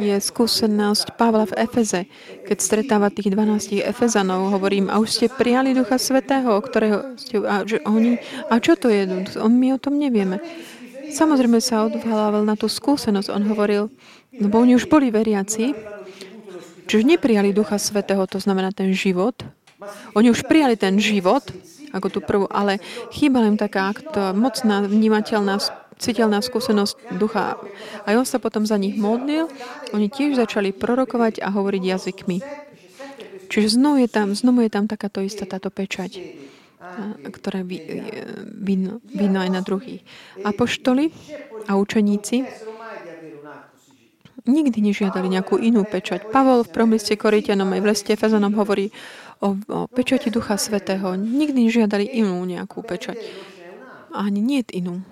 [0.00, 2.08] je skúsenosť Pavla v Efeze,
[2.48, 7.68] keď stretáva tých 12 Efezanov, hovorím, a už ste prijali Ducha Svetého, ktorého ste, a,
[7.68, 8.16] že oni,
[8.48, 9.04] a čo to je?
[9.44, 10.40] My o tom nevieme.
[11.10, 13.28] Samozrejme sa odvolával na tú skúsenosť.
[13.34, 13.90] On hovoril,
[14.34, 15.74] lebo oni už boli veriaci,
[16.86, 19.34] čiže neprijali Ducha Svetého, to znamená ten život.
[20.14, 21.42] Oni už prijali ten život,
[21.90, 22.78] ako tú prvú, ale
[23.10, 23.90] chýbala im taká
[24.36, 25.58] mocná, vnímateľná,
[25.98, 27.58] citeľná skúsenosť ducha.
[28.06, 29.50] A on sa potom za nich modlil,
[29.90, 32.38] oni tiež začali prorokovať a hovoriť jazykmi.
[33.50, 36.22] Čiže znovu je tam, znovu je tam takáto istá táto pečať
[37.28, 40.00] ktoré vidno, vidno aj na druhých.
[40.40, 41.12] Apoštoli
[41.68, 42.48] a učeníci
[44.48, 46.28] nikdy nežiadali nejakú inú pečať.
[46.32, 48.88] Pavol v promliste Koritianom aj v leste Efezanom hovorí
[49.44, 51.12] o, o pečati Ducha Svetého.
[51.16, 53.20] Nikdy nežiadali inú nejakú pečať.
[54.10, 55.04] Ani nie inú.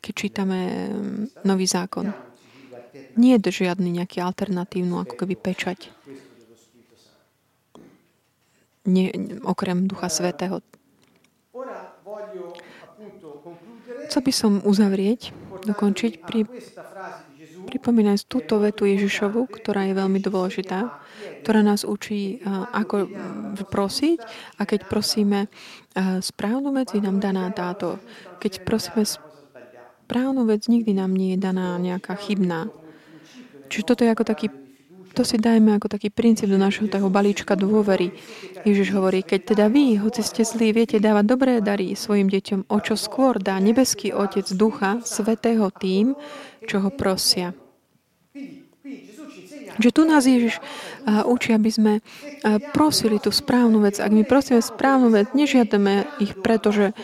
[0.00, 0.58] Keď čítame
[0.88, 2.10] mm, Nový zákon.
[3.20, 5.92] Nie je žiadny nejaký alternatívnu ako keby pečať.
[8.88, 9.12] Nie,
[9.44, 10.64] okrem Ducha Svetého.
[14.08, 15.32] Chcel by som uzavrieť,
[15.64, 16.44] dokončiť, pri,
[17.68, 20.90] pripomínať túto vetu Ježišovu, ktorá je veľmi dôležitá,
[21.44, 22.40] ktorá nás učí,
[22.72, 23.08] ako
[23.68, 24.18] prosiť
[24.56, 25.48] a keď prosíme
[26.20, 28.00] správnu vec, je nám daná táto.
[28.40, 32.68] Keď prosíme správnu vec, nikdy nám nie je daná nejaká chybná.
[33.70, 34.50] Čiže toto je ako taký
[35.20, 38.16] to si dajme ako taký princíp do našho toho balíčka dôvery.
[38.64, 42.78] Ježiš hovorí, keď teda vy, hoci ste zlí, viete dávať dobré dary svojim deťom, o
[42.80, 46.16] čo skôr dá nebeský Otec Ducha Svetého tým,
[46.64, 47.52] čo ho prosia.
[49.76, 50.56] Že tu nás Ježiš
[51.28, 51.92] učí, aby sme
[52.72, 54.00] prosili tú správnu vec.
[54.00, 56.96] Ak my prosíme správnu vec, nežiadame ich preto, že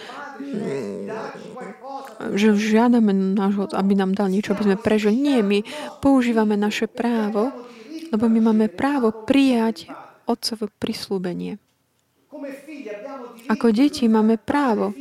[2.32, 5.20] že žiadame nášho, aby nám dal niečo, aby sme prežili.
[5.20, 5.60] Nie, my
[6.00, 7.52] používame naše právo,
[8.12, 9.90] lebo my máme právo prijať
[10.26, 11.58] otcové prislúbenie.
[13.46, 14.92] Ako deti máme právo.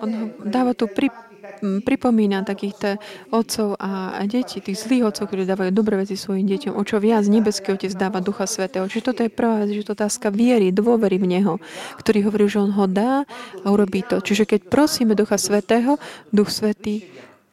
[0.00, 1.12] On dáva tu pri,
[1.60, 2.96] pripomína takých
[3.28, 6.72] otcov a detí, tých zlých otcov, ktorí dávajú dobré veci svojim deťom.
[6.72, 8.88] O čo viac nebeský otec dáva Ducha Svetého.
[8.88, 11.54] Čiže toto je prvá vec, že to otázka viery, dôvery v Neho,
[12.00, 13.28] ktorý hovorí, že On ho dá
[13.60, 14.24] a urobí to.
[14.24, 16.00] Čiže keď prosíme Ducha Svetého,
[16.32, 17.04] Duch Svetý,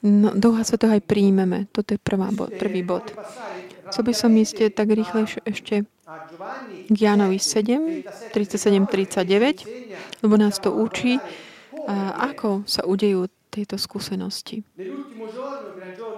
[0.02, 1.68] no, Ducha Svetého aj príjmeme.
[1.76, 3.12] Toto je prvá bod, prvý bod.
[3.92, 5.76] Co by som ísť tak rýchlejšie ešte
[6.88, 11.20] k Jánovi 7, 37, 39, lebo nás to učí,
[12.20, 14.62] ako sa udejú tieto skúsenosti.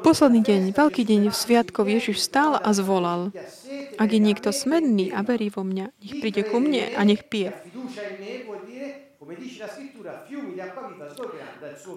[0.03, 3.31] Posledný deň, veľký deň v sviatkov Ježiš stál a zvolal.
[3.99, 7.53] Ak je niekto smedný a verí vo mňa, nech príde ku mne a nech pije.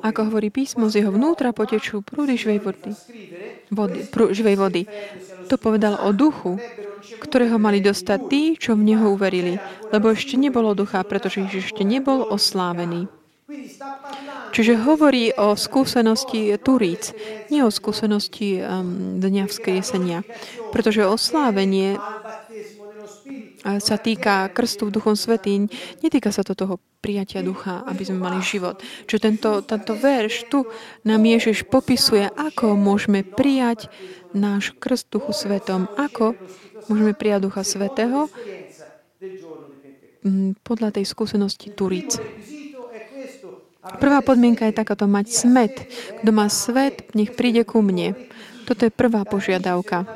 [0.02, 2.92] Ako hovorí písmo, z jeho vnútra potečú prúdy živej vody.
[3.72, 4.82] vody prú, živej vody.
[5.48, 6.58] To povedal o duchu,
[7.22, 9.58] ktorého mali dostať tí, čo v Neho uverili,
[9.90, 13.06] lebo ešte nebolo ducha, pretože Ježiš ešte nebol oslávený.
[14.52, 17.16] Čiže hovorí o skúsenosti Turíc,
[17.48, 20.28] nie o skúsenosti um, dňa vzkriesenia.
[20.76, 21.96] Pretože oslávenie
[23.62, 25.70] sa týka krstu v Duchom Svetý,
[26.02, 28.78] netýka sa to toho prijatia ducha, aby sme mali život.
[29.10, 30.66] Čo tento, tento verš tu
[31.02, 33.90] nám Ježiš popisuje, ako môžeme prijať
[34.34, 36.38] náš krst Duchu Svetom, ako
[36.86, 38.30] môžeme prijať Ducha Svetého
[40.62, 42.18] podľa tej skúsenosti Turíc.
[43.98, 45.74] Prvá podmienka je takáto mať smet.
[46.22, 48.14] Kto má svet, nech príde ku mne.
[48.62, 50.06] Toto je prvá požiadavka.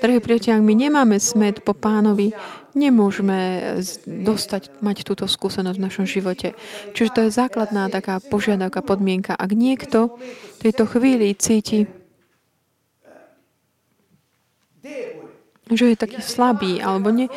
[0.00, 2.32] Drahí priatelia, ak my nemáme smet po pánovi,
[2.72, 3.60] nemôžeme
[4.08, 6.56] dostať, mať túto skúsenosť v našom živote.
[6.96, 9.36] Čiže to je základná taká požiadavka, podmienka.
[9.36, 10.16] Ak niekto
[10.56, 11.84] v tejto chvíli cíti,
[15.68, 17.28] že je taký slabý alebo ne,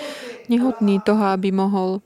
[0.48, 2.00] nehodný toho, aby mohol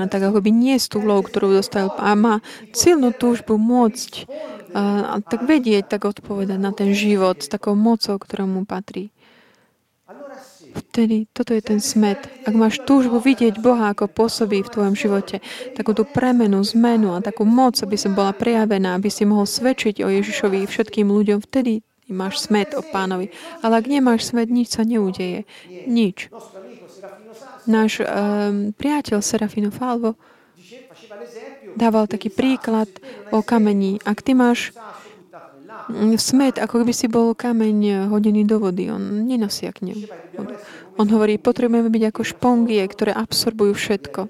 [0.00, 2.42] a tak by nie z tú ktorú dostal a má
[2.74, 4.26] silnú túžbu môcť
[4.74, 9.14] a, a tak vedieť, tak odpovedať na ten život s takou mocou, ktorá mu patrí.
[10.74, 12.18] Vtedy toto je ten smet.
[12.42, 15.38] Ak máš túžbu vidieť Boha, ako pôsobí v tvojom živote,
[15.78, 20.02] takú tú premenu, zmenu a takú moc, aby som bola prejavená, aby si mohol svedčiť
[20.02, 23.30] o Ježišovi všetkým ľuďom, vtedy máš smet o pánovi.
[23.62, 25.46] Ale ak nemáš smet, nič sa neudeje.
[25.86, 26.28] Nič.
[27.64, 30.20] Náš um, priateľ Serafino Falvo
[31.74, 32.88] dával taký príklad
[33.32, 33.98] o kamení.
[34.04, 34.70] Ak ty máš
[36.16, 39.92] smet, ako by si bol kameň hodený do vody, on nenasiakne.
[40.38, 40.46] On,
[40.96, 44.20] on hovorí, potrebujeme byť ako špongie, ktoré absorbujú všetko.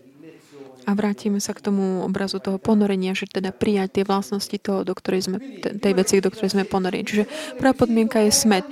[0.84, 4.92] A vrátime sa k tomu obrazu toho ponorenia, že teda prijať tie vlastnosti toho, do
[4.92, 5.40] ktorej sme,
[5.80, 7.08] tej veci, do ktorej sme ponorení.
[7.08, 7.24] Čiže
[7.56, 8.68] prvá podmienka je smet.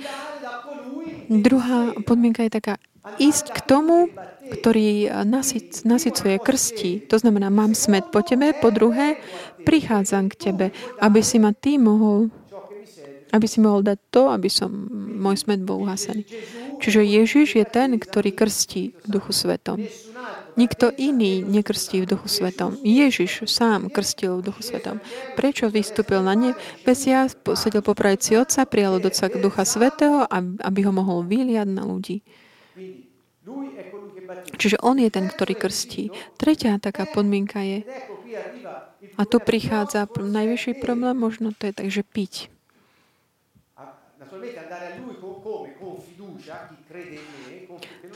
[1.25, 2.77] Druhá podmienka je taká
[3.17, 4.13] ísť k tomu,
[4.51, 6.91] ktorý nasyc, nasycuje krstí.
[7.07, 8.51] To znamená, mám smet po tebe.
[8.57, 9.21] Po druhé,
[9.63, 10.65] prichádzam k tebe,
[10.99, 12.31] aby si ma ty mohol
[13.33, 14.69] aby si mohol dať to, aby som
[15.17, 16.21] môj smet bol uhasený.
[16.77, 19.81] Čiže Ježiš je ten, ktorý krstí v duchu svetom.
[20.53, 22.77] Nikto iný nekrstí v duchu svetom.
[22.85, 25.01] Ježiš sám krstil v duchu svetom.
[25.33, 26.53] Prečo vystúpil na ne?
[26.85, 27.25] Besia
[27.57, 30.29] sedel po pravici Otca, prijal od Otca ducha svetého,
[30.61, 32.21] aby ho mohol vyliať na ľudí.
[34.57, 36.13] Čiže on je ten, ktorý krstí.
[36.39, 37.83] Tretia taká podmienka je,
[39.13, 42.49] a tu prichádza najvyšší problém, možno to je tak, že piť.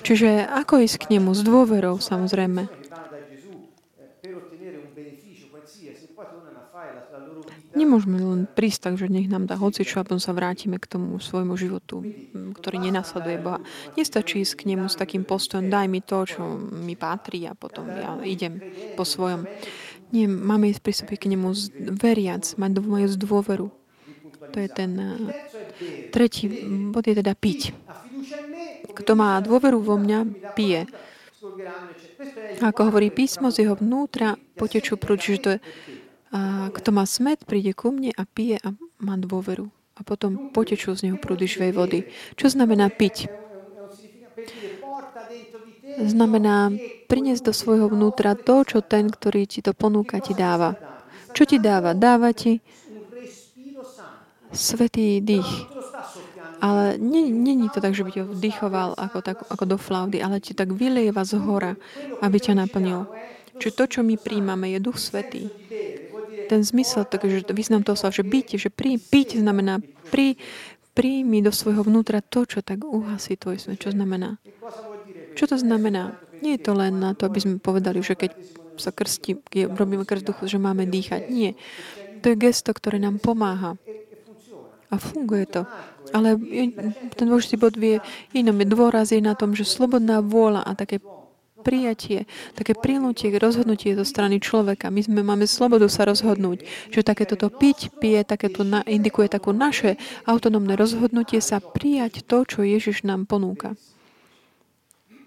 [0.01, 1.36] Čiže ako ísť k nemu?
[1.36, 2.86] S dôverou, samozrejme.
[7.78, 11.21] Nemôžeme len prísť tak, že nech nám dá hocičo a potom sa vrátime k tomu
[11.21, 12.01] svojmu životu,
[12.57, 13.61] ktorý nenasleduje Boha.
[13.93, 17.86] Nestačí ísť k nemu s takým postojom, daj mi to, čo mi patrí a potom
[17.93, 18.57] ja idem
[18.97, 19.45] po svojom.
[20.09, 21.53] Nie, máme ísť pristúpiť k nemu
[22.01, 23.67] veriac, mať moju dôveru.
[24.47, 26.49] To je ten eh, tretí
[26.89, 27.75] bod, je teda piť.
[28.97, 30.25] Kto má dôveru vo mňa,
[30.57, 30.89] pije.
[32.65, 35.59] Ako hovorí písmo, z jeho vnútra potečú prúd, že to je
[36.32, 39.71] a kto má smet, príde ku mne a pije a má dôveru.
[39.97, 41.99] A potom potečú z neho prúdy živej vody.
[42.38, 43.32] Čo znamená piť?
[45.97, 46.69] Znamená
[47.09, 50.78] priniesť do svojho vnútra to, čo ten, ktorý ti to ponúka, ti dáva.
[51.34, 51.97] Čo ti dáva?
[51.97, 52.61] Dáva ti
[54.53, 55.49] svetý dých.
[56.57, 60.57] Ale není to tak, že by ťa vdychoval ako, tak, ako do flaudy, ale ti
[60.57, 61.78] tak vylieva z hora,
[62.21, 63.05] aby ťa naplnil.
[63.57, 65.49] Čiže to, čo my príjmame, je Duch Svetý.
[66.47, 70.39] Ten zmysel, takže význam toho sa, že byť, že prí, piť znamená pri,
[70.97, 73.77] príjmi do svojho vnútra to, čo tak uhasí tvoj svet.
[73.77, 74.41] Čo znamená?
[75.37, 76.17] Čo to znamená?
[76.41, 78.33] Nie je to len na to, aby sme povedali, že keď
[78.81, 81.29] sa krstí, robíme krst duchu, že máme dýchať.
[81.29, 81.53] Nie.
[82.25, 83.77] To je gesto, ktoré nám pomáha.
[84.89, 85.69] A funguje to.
[86.15, 86.39] Ale
[87.13, 87.99] ten dôležitý bod vie
[88.31, 88.57] inom.
[88.63, 91.03] Dôraz je na tom, že slobodná vôľa a také
[91.68, 92.24] prijatie,
[92.55, 94.88] také prilnutie, rozhodnutie zo strany človeka.
[94.88, 99.51] My sme, máme slobodu sa rozhodnúť, že takéto to piť, pije, takéto na, indikuje takú
[99.51, 103.76] naše autonómne rozhodnutie sa prijať to, čo Ježiš nám ponúka.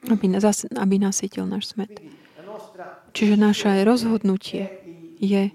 [0.09, 0.41] Aby,
[0.80, 2.01] aby nasytil náš smet.
[3.12, 4.72] Čiže naše rozhodnutie
[5.20, 5.53] je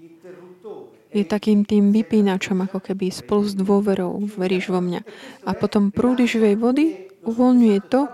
[1.16, 5.00] je takým tým vypínačom, ako keby spolu s dôverou veríš vo mňa.
[5.48, 8.04] A potom prúdy živej vody uvoľňuje to,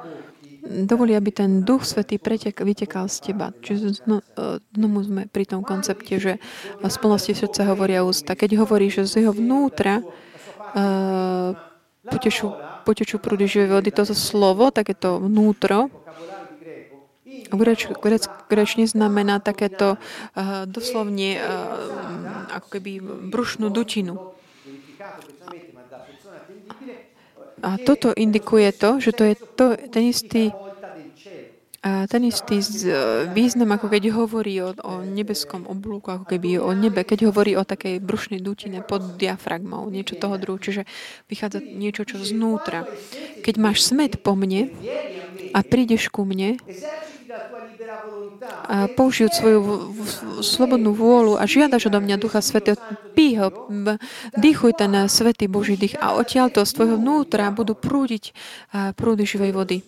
[0.62, 3.50] dovolí, aby ten Duch Svetý pretek, vytekal z teba.
[3.50, 4.22] Čiže no,
[4.70, 6.38] znovu sme pri tom koncepte, že
[6.78, 8.38] z plnosti srdca hovoria ústa.
[8.38, 11.50] Keď hovorí, že z jeho vnútra uh,
[12.06, 12.54] potečú,
[12.86, 15.90] potečú prúdy živej vody, toto slovo, takéto vnútro,
[17.52, 17.60] v
[18.48, 21.44] grečne znamená takéto uh, doslovne uh,
[22.54, 22.90] ako keby
[23.28, 24.32] brušnú dutinu.
[27.62, 30.50] A toto indikuje to, že to je to, ten istý
[31.82, 32.62] a ten istý
[33.34, 37.66] význam, ako keď hovorí o, o nebeskom oblúku, ako keby o nebe, keď hovorí o
[37.66, 40.62] takej brušnej dutine pod diafragmou, niečo toho druhu.
[40.62, 40.86] Čiže
[41.26, 42.86] vychádza niečo, čo znútra.
[43.42, 44.70] Keď máš smet po mne
[45.50, 46.54] a prídeš ku mne,
[48.68, 49.60] a použijúc svoju
[50.42, 52.78] slobodnú vôľu a žiadaš odo mňa Ducha Svetého,
[53.14, 53.38] pí
[54.38, 58.34] dýchuj ten Svetý Boží dých a odtiaľto z tvojho vnútra budú prúdiť
[58.98, 59.78] prúdy živej vody.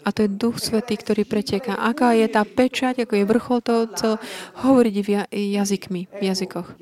[0.00, 1.76] A to je Duch Svetý, ktorý preteká.
[1.76, 4.20] Aká je tá pečať, ako je vrchol toho celého,
[4.64, 6.72] hovoriť v jazykmi, v jazykoch.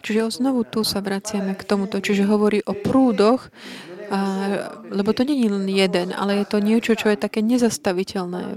[0.00, 2.00] Čiže znovu tu sa vraciame k tomuto.
[2.00, 3.52] Čiže hovorí o prúdoch,
[4.08, 4.18] a,
[4.88, 8.56] lebo to nie je len jeden, ale je to niečo, čo je také nezastaviteľné.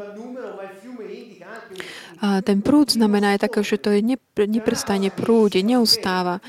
[2.24, 4.00] A ten prúd znamená aj také, že to je
[4.48, 6.40] neprestane prúdi, neustáva.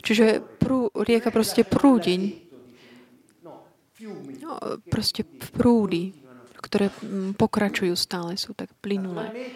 [0.00, 2.48] Čiže prú, rieka proste prúdi.
[4.40, 4.56] No,
[4.88, 6.16] proste prúdy,
[6.64, 9.52] ktoré mm, pokračujú stále, sú tak plynulé.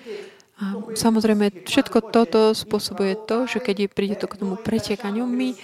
[0.60, 5.56] A samozrejme, všetko toto spôsobuje to, že keď príde to k tomu pretekaniu, my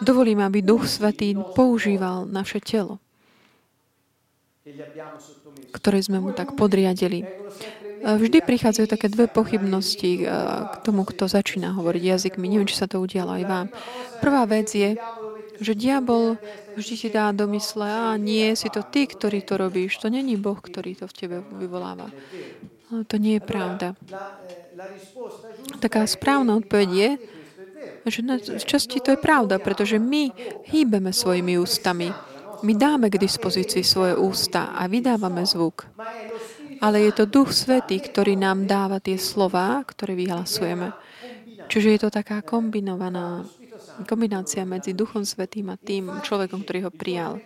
[0.00, 3.02] dovolíme, aby Duch Svetý používal naše telo,
[5.72, 7.22] ktoré sme mu tak podriadili.
[8.06, 10.30] Vždy prichádzajú také dve pochybnosti eh,
[10.70, 12.46] k tomu, kto začína hovoriť jazykmi.
[12.46, 13.66] Neviem, či sa to udialo aj vám.
[14.22, 14.94] Prvá vec je,
[15.58, 16.36] že diabol
[16.76, 19.96] vždy ti dá do mysle, a nie, si to ty, ktorý to robíš.
[20.04, 22.12] To není Boh, ktorý to v tebe vyvoláva.
[22.92, 23.96] No, to nie je pravda.
[25.82, 27.10] Taká správna odpoveď je,
[28.06, 30.30] že na časti to je pravda, pretože my
[30.70, 32.14] hýbeme svojimi ústami.
[32.62, 35.88] My dáme k dispozícii svoje ústa a vydávame zvuk
[36.80, 40.92] ale je to Duch Svetý, ktorý nám dáva tie slova, ktoré vyhlasujeme.
[41.66, 43.42] Čiže je to taká kombinovaná
[44.04, 47.40] kombinácia medzi Duchom Svetým a tým človekom, ktorý ho prijal.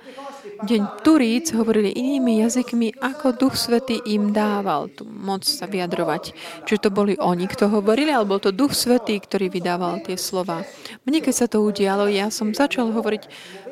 [0.60, 6.34] Deň Turíc hovorili inými jazykmi, ako Duch Svetý im dával tú moc sa vyjadrovať.
[6.66, 10.66] Čiže to boli oni, kto hovorili, alebo to Duch Svetý, ktorý vydával tie slova.
[11.06, 13.22] Mne, keď sa to udialo, ja som začal hovoriť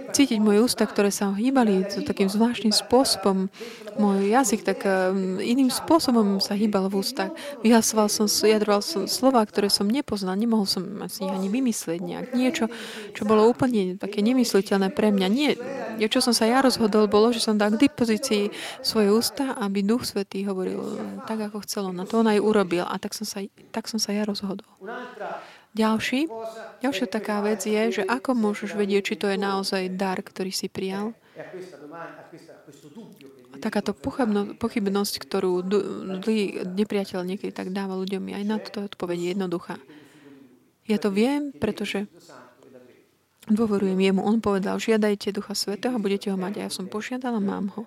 [0.09, 3.53] cítiť moje ústa, ktoré sa hýbali takým zvláštnym spôsobom.
[3.99, 4.87] Môj jazyk tak
[5.43, 7.35] iným spôsobom sa hýbal v ústach.
[7.67, 10.39] Vyhlasoval som, jadroval som slova, ktoré som nepoznal.
[10.39, 12.27] Nemohol som si ani vymyslieť nejak.
[12.33, 12.71] Niečo,
[13.13, 15.29] čo bolo úplne také nemysliteľné pre mňa.
[15.29, 15.51] Nie,
[16.07, 18.55] čo som sa ja rozhodol, bolo, že som dal k dispozícii
[18.87, 20.79] svoje ústa, aby Duch Svetý hovoril
[21.27, 21.91] tak, ako chcel.
[21.91, 22.87] Na to on aj urobil.
[22.87, 23.43] A tak som sa,
[23.75, 24.67] tak som sa ja rozhodol.
[25.79, 26.27] Ďalší,
[26.83, 30.67] ďalšia taká vec je, že ako môžeš vedieť, či to je naozaj dar, ktorý si
[30.67, 31.15] prijal?
[33.63, 33.95] Takáto
[34.59, 35.63] pochybnosť, ktorú
[36.75, 39.79] nepriateľ niekedy tak dáva ľuďom, aj na to odpoveď jednoduchá.
[40.89, 42.11] Ja to viem, pretože
[43.47, 44.25] dôverujem jemu.
[44.25, 46.55] On povedal, žiadajte Ducha Svetého budete ho mať.
[46.59, 47.85] A ja som požiadal a mám ho.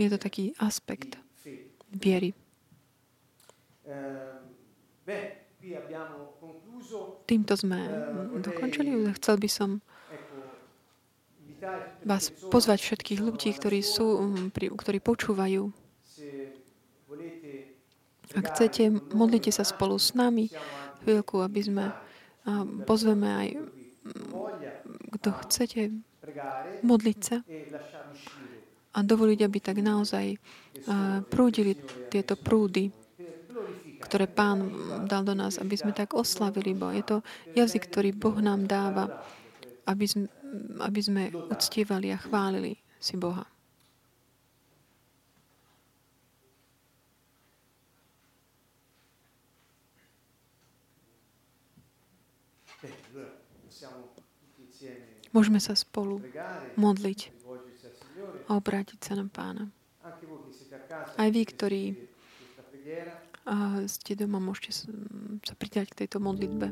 [0.00, 1.20] Je to taký aspekt
[1.92, 2.32] viery.
[7.30, 7.78] Týmto sme
[8.42, 8.90] dokončili.
[9.14, 9.78] Chcel by som
[12.02, 15.70] vás pozvať všetkých ľudí, ktorí sú, um, ktorí počúvajú.
[18.34, 20.50] Ak chcete, modlite sa spolu s nami
[21.06, 21.84] chvíľku, aby sme
[22.82, 23.48] pozveme aj
[25.18, 25.80] kto chcete,
[26.82, 27.46] modliť sa
[28.90, 30.34] a dovoliť, aby tak naozaj
[31.30, 31.78] prúdili
[32.10, 32.90] tieto prúdy,
[34.10, 34.66] ktoré Pán
[35.06, 36.98] dal do nás, aby sme tak oslavili Boha.
[36.98, 37.16] Je to
[37.54, 39.22] jazyk, ktorý Boh nám dáva,
[39.86, 40.26] aby sme,
[40.82, 43.46] aby sme uctievali a chválili si Boha.
[55.30, 56.18] Môžeme sa spolu
[56.74, 57.30] modliť
[58.50, 59.70] a obrátiť sa na Pána.
[61.14, 61.94] Aj vy, ktorí
[63.86, 64.72] ste doma, môžete
[65.42, 66.70] sa pridať k tejto modlitbe.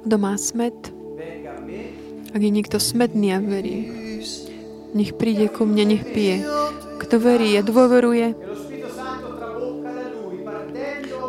[0.00, 0.74] Kto má smet,
[2.34, 3.86] ak je niekto smedný a verí,
[4.90, 6.42] nech príde ku mne, nech pije.
[6.98, 8.34] Kto verí a dôveruje,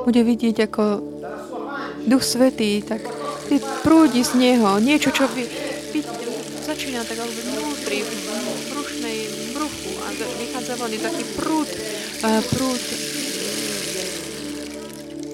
[0.06, 0.84] bude vidieť, ako
[2.06, 3.06] Duch Svetý, tak
[3.86, 4.80] prúdi z Neho.
[4.80, 5.44] Niečo, čo by,
[5.92, 6.00] by
[6.66, 8.12] začína tak alebo vnútri, v
[8.72, 9.18] brušnej
[9.54, 11.70] bruchu a vychádza von taký prúd,
[12.54, 12.84] prúd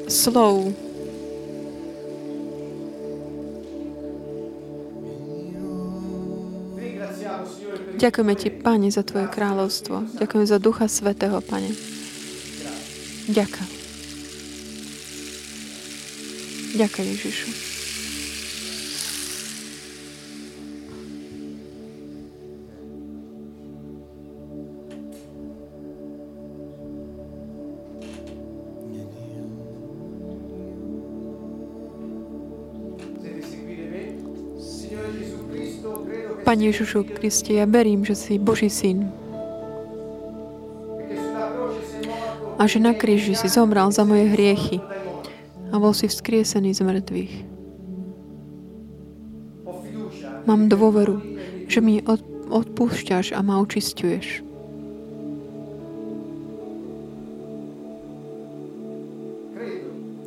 [0.08, 0.72] slov,
[7.98, 10.22] Ďakujeme Ti, Pane, za Tvoje kráľovstvo.
[10.22, 11.74] Ďakujem za Ducha Svetého, Pane.
[13.26, 13.77] Ďakujem.
[16.78, 17.48] Ďakujem, Ježišu.
[36.46, 39.10] Pane Ježišu Kriste, ja verím, že si Boží syn.
[42.62, 44.78] A že na kríži si zomral za moje hriechy
[45.78, 47.34] a bol si vzkriesený z mŕtvych.
[50.50, 51.22] Mám dôveru,
[51.70, 52.02] že mi
[52.50, 54.42] odpúšťaš a ma očistuješ.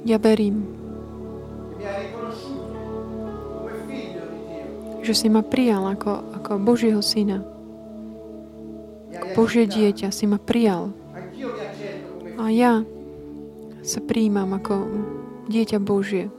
[0.07, 0.71] Ja verím,
[5.03, 7.43] že si ma prijal ako, ako Božieho syna.
[9.35, 10.95] Božie dieťa si ma prijal.
[12.39, 12.87] A ja
[13.83, 14.75] sa príjmam ako
[15.51, 16.31] dieťa Božie.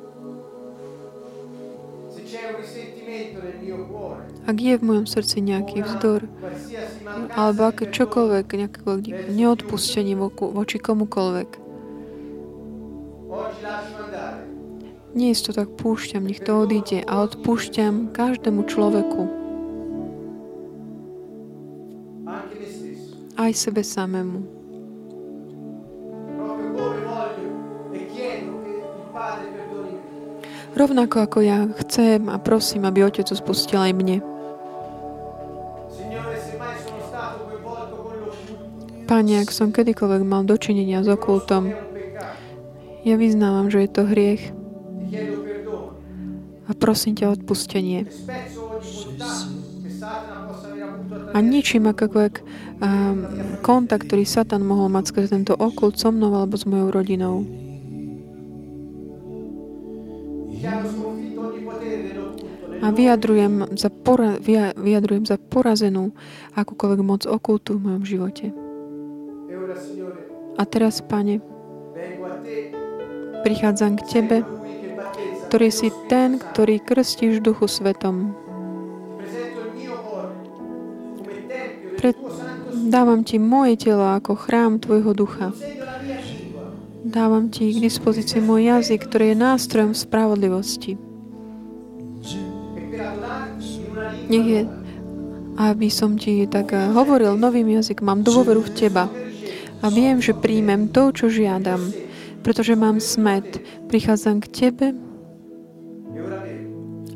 [4.47, 6.25] Ak je v mojom srdci nejaký vzdor,
[7.35, 8.79] alebo aké čokoľvek, nejaké
[9.29, 11.71] neodpustenie voči komukoľvek,
[15.11, 19.27] Dnes to tak púšťam, nech to odíde a odpúšťam každému človeku.
[23.35, 24.60] Aj sebe samému.
[30.81, 34.17] Rovnako ako ja chcem a prosím, aby Otec spustil aj mne.
[39.05, 41.69] Pane, ak som kedykoľvek mal dočinenia s okultom,
[43.05, 44.49] ja vyznávam, že je to hriech
[46.65, 48.09] a prosím ťa odpustenie.
[51.29, 52.45] A ničím akokoľvek um,
[53.61, 57.45] kontakt, ktorý Satan mohol mať skrze tento okult so mnou alebo s mojou rodinou.
[62.81, 64.37] A vyjadrujem za, pora,
[64.77, 66.13] vyjadrujem za porazenú
[66.57, 68.45] akúkoľvek moc okultu v mojom živote.
[70.57, 71.41] A teraz, Pane,
[73.41, 74.37] prichádzam k Tebe,
[75.49, 78.33] ktorý si ten, ktorý krstíš Duchu Svetom.
[82.01, 82.17] Pred,
[82.89, 85.53] dávam Ti moje telo ako chrám Tvojho ducha.
[87.01, 91.01] Dávam Ti k dispozícii môj jazyk, ktorý je nástrojom spravodlivosti.
[94.29, 94.61] Nech je,
[95.57, 99.09] aby som Ti tak eh, hovoril novým jazykom, mám dôveru v Teba
[99.81, 101.89] a viem, že príjmem to, čo žiadam,
[102.45, 103.59] pretože mám smet.
[103.89, 104.87] Prichádzam k Tebe,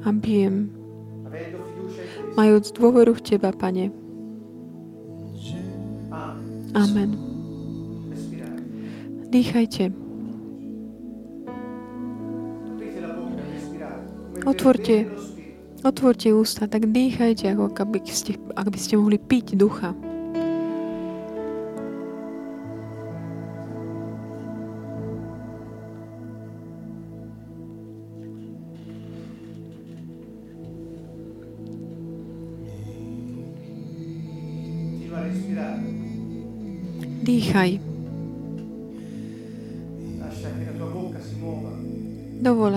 [0.05, 0.69] a bijem,
[2.37, 3.89] majúc dôveru v Teba, Pane.
[6.77, 7.24] Amen.
[9.35, 9.91] Dýchajte.
[14.47, 15.11] Otvorte,
[15.83, 19.91] otvorte ústa, tak dýchajte, ako aby ste, ak by ste mohli piť ducha.
[37.27, 37.84] Dýchaj.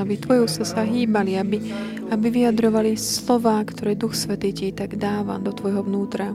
[0.09, 1.61] Aby tvoje ústa sa hýbali, aby,
[2.09, 6.33] aby vyjadrovali slova, ktoré Duch Svetý ti tak dáva do tvojho vnútra.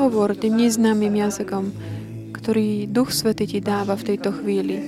[0.00, 1.64] Hovor tým neznámym jazykom,
[2.32, 4.80] ktorý Duch Svetý ti dáva v tejto chvíli.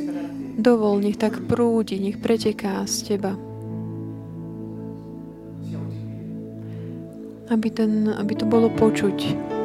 [0.56, 3.36] Dovol, nech tak prúdi, nech preteká z teba.
[7.52, 9.59] Aby, ten, aby to bolo počuť.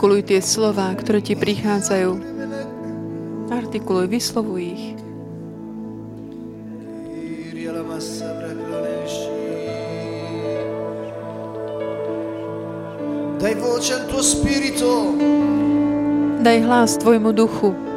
[0.00, 2.16] Artikuluj tie slova, ktoré ti prichádzajú.
[3.52, 4.84] Artikuluj, vyslovuj ich.
[13.44, 15.12] Daj voce al tuo spirito.
[16.40, 17.89] Daj hlas tvojmu duchu.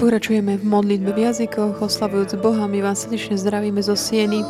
[0.00, 2.64] Pokračujeme v modlitbe v jazykoch, oslavujúc Boha.
[2.64, 4.40] My vás srdečne zdravíme zo Sieny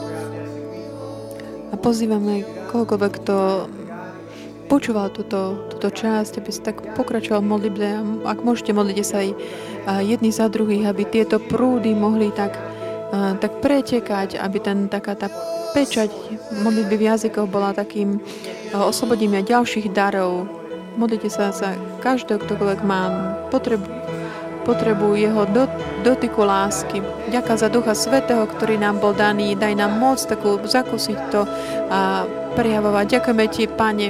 [1.69, 3.67] a pozývame kohokoľvek, kto
[4.71, 7.87] počúval túto, túto časť, aby sa tak pokračoval v modlitbe.
[8.31, 9.35] Ak môžete, modlite sa aj
[10.07, 12.55] jedni za druhých, aby tieto prúdy mohli tak,
[13.43, 15.27] tak pretekať, aby ten, taká tá
[15.75, 16.15] pečať
[16.63, 18.23] modlitby v jazykoch bola takým
[18.71, 20.47] oslobodením aj ďalších darov.
[20.95, 21.75] Modlite sa za
[22.07, 23.99] každého, ktokoľvek má potrebu
[24.63, 25.43] potrebujú jeho
[26.05, 27.03] dotyku lásky.
[27.33, 29.57] Ďaká za Ducha Svetého, ktorý nám bol daný.
[29.57, 31.49] Daj nám moc takú zakúsiť to
[31.91, 33.19] a prejavovať.
[33.19, 34.09] Ďakujeme Ti, Pane.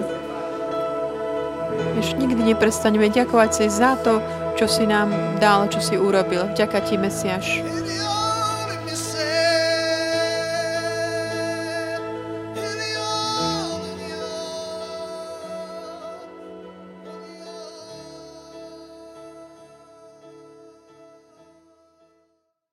[2.01, 4.21] Ešte nikdy neprestaneme ďakovať si za to,
[4.57, 6.51] čo si nám dal, čo si urobil.
[6.53, 7.47] Ďaká Ti, Mesiaš.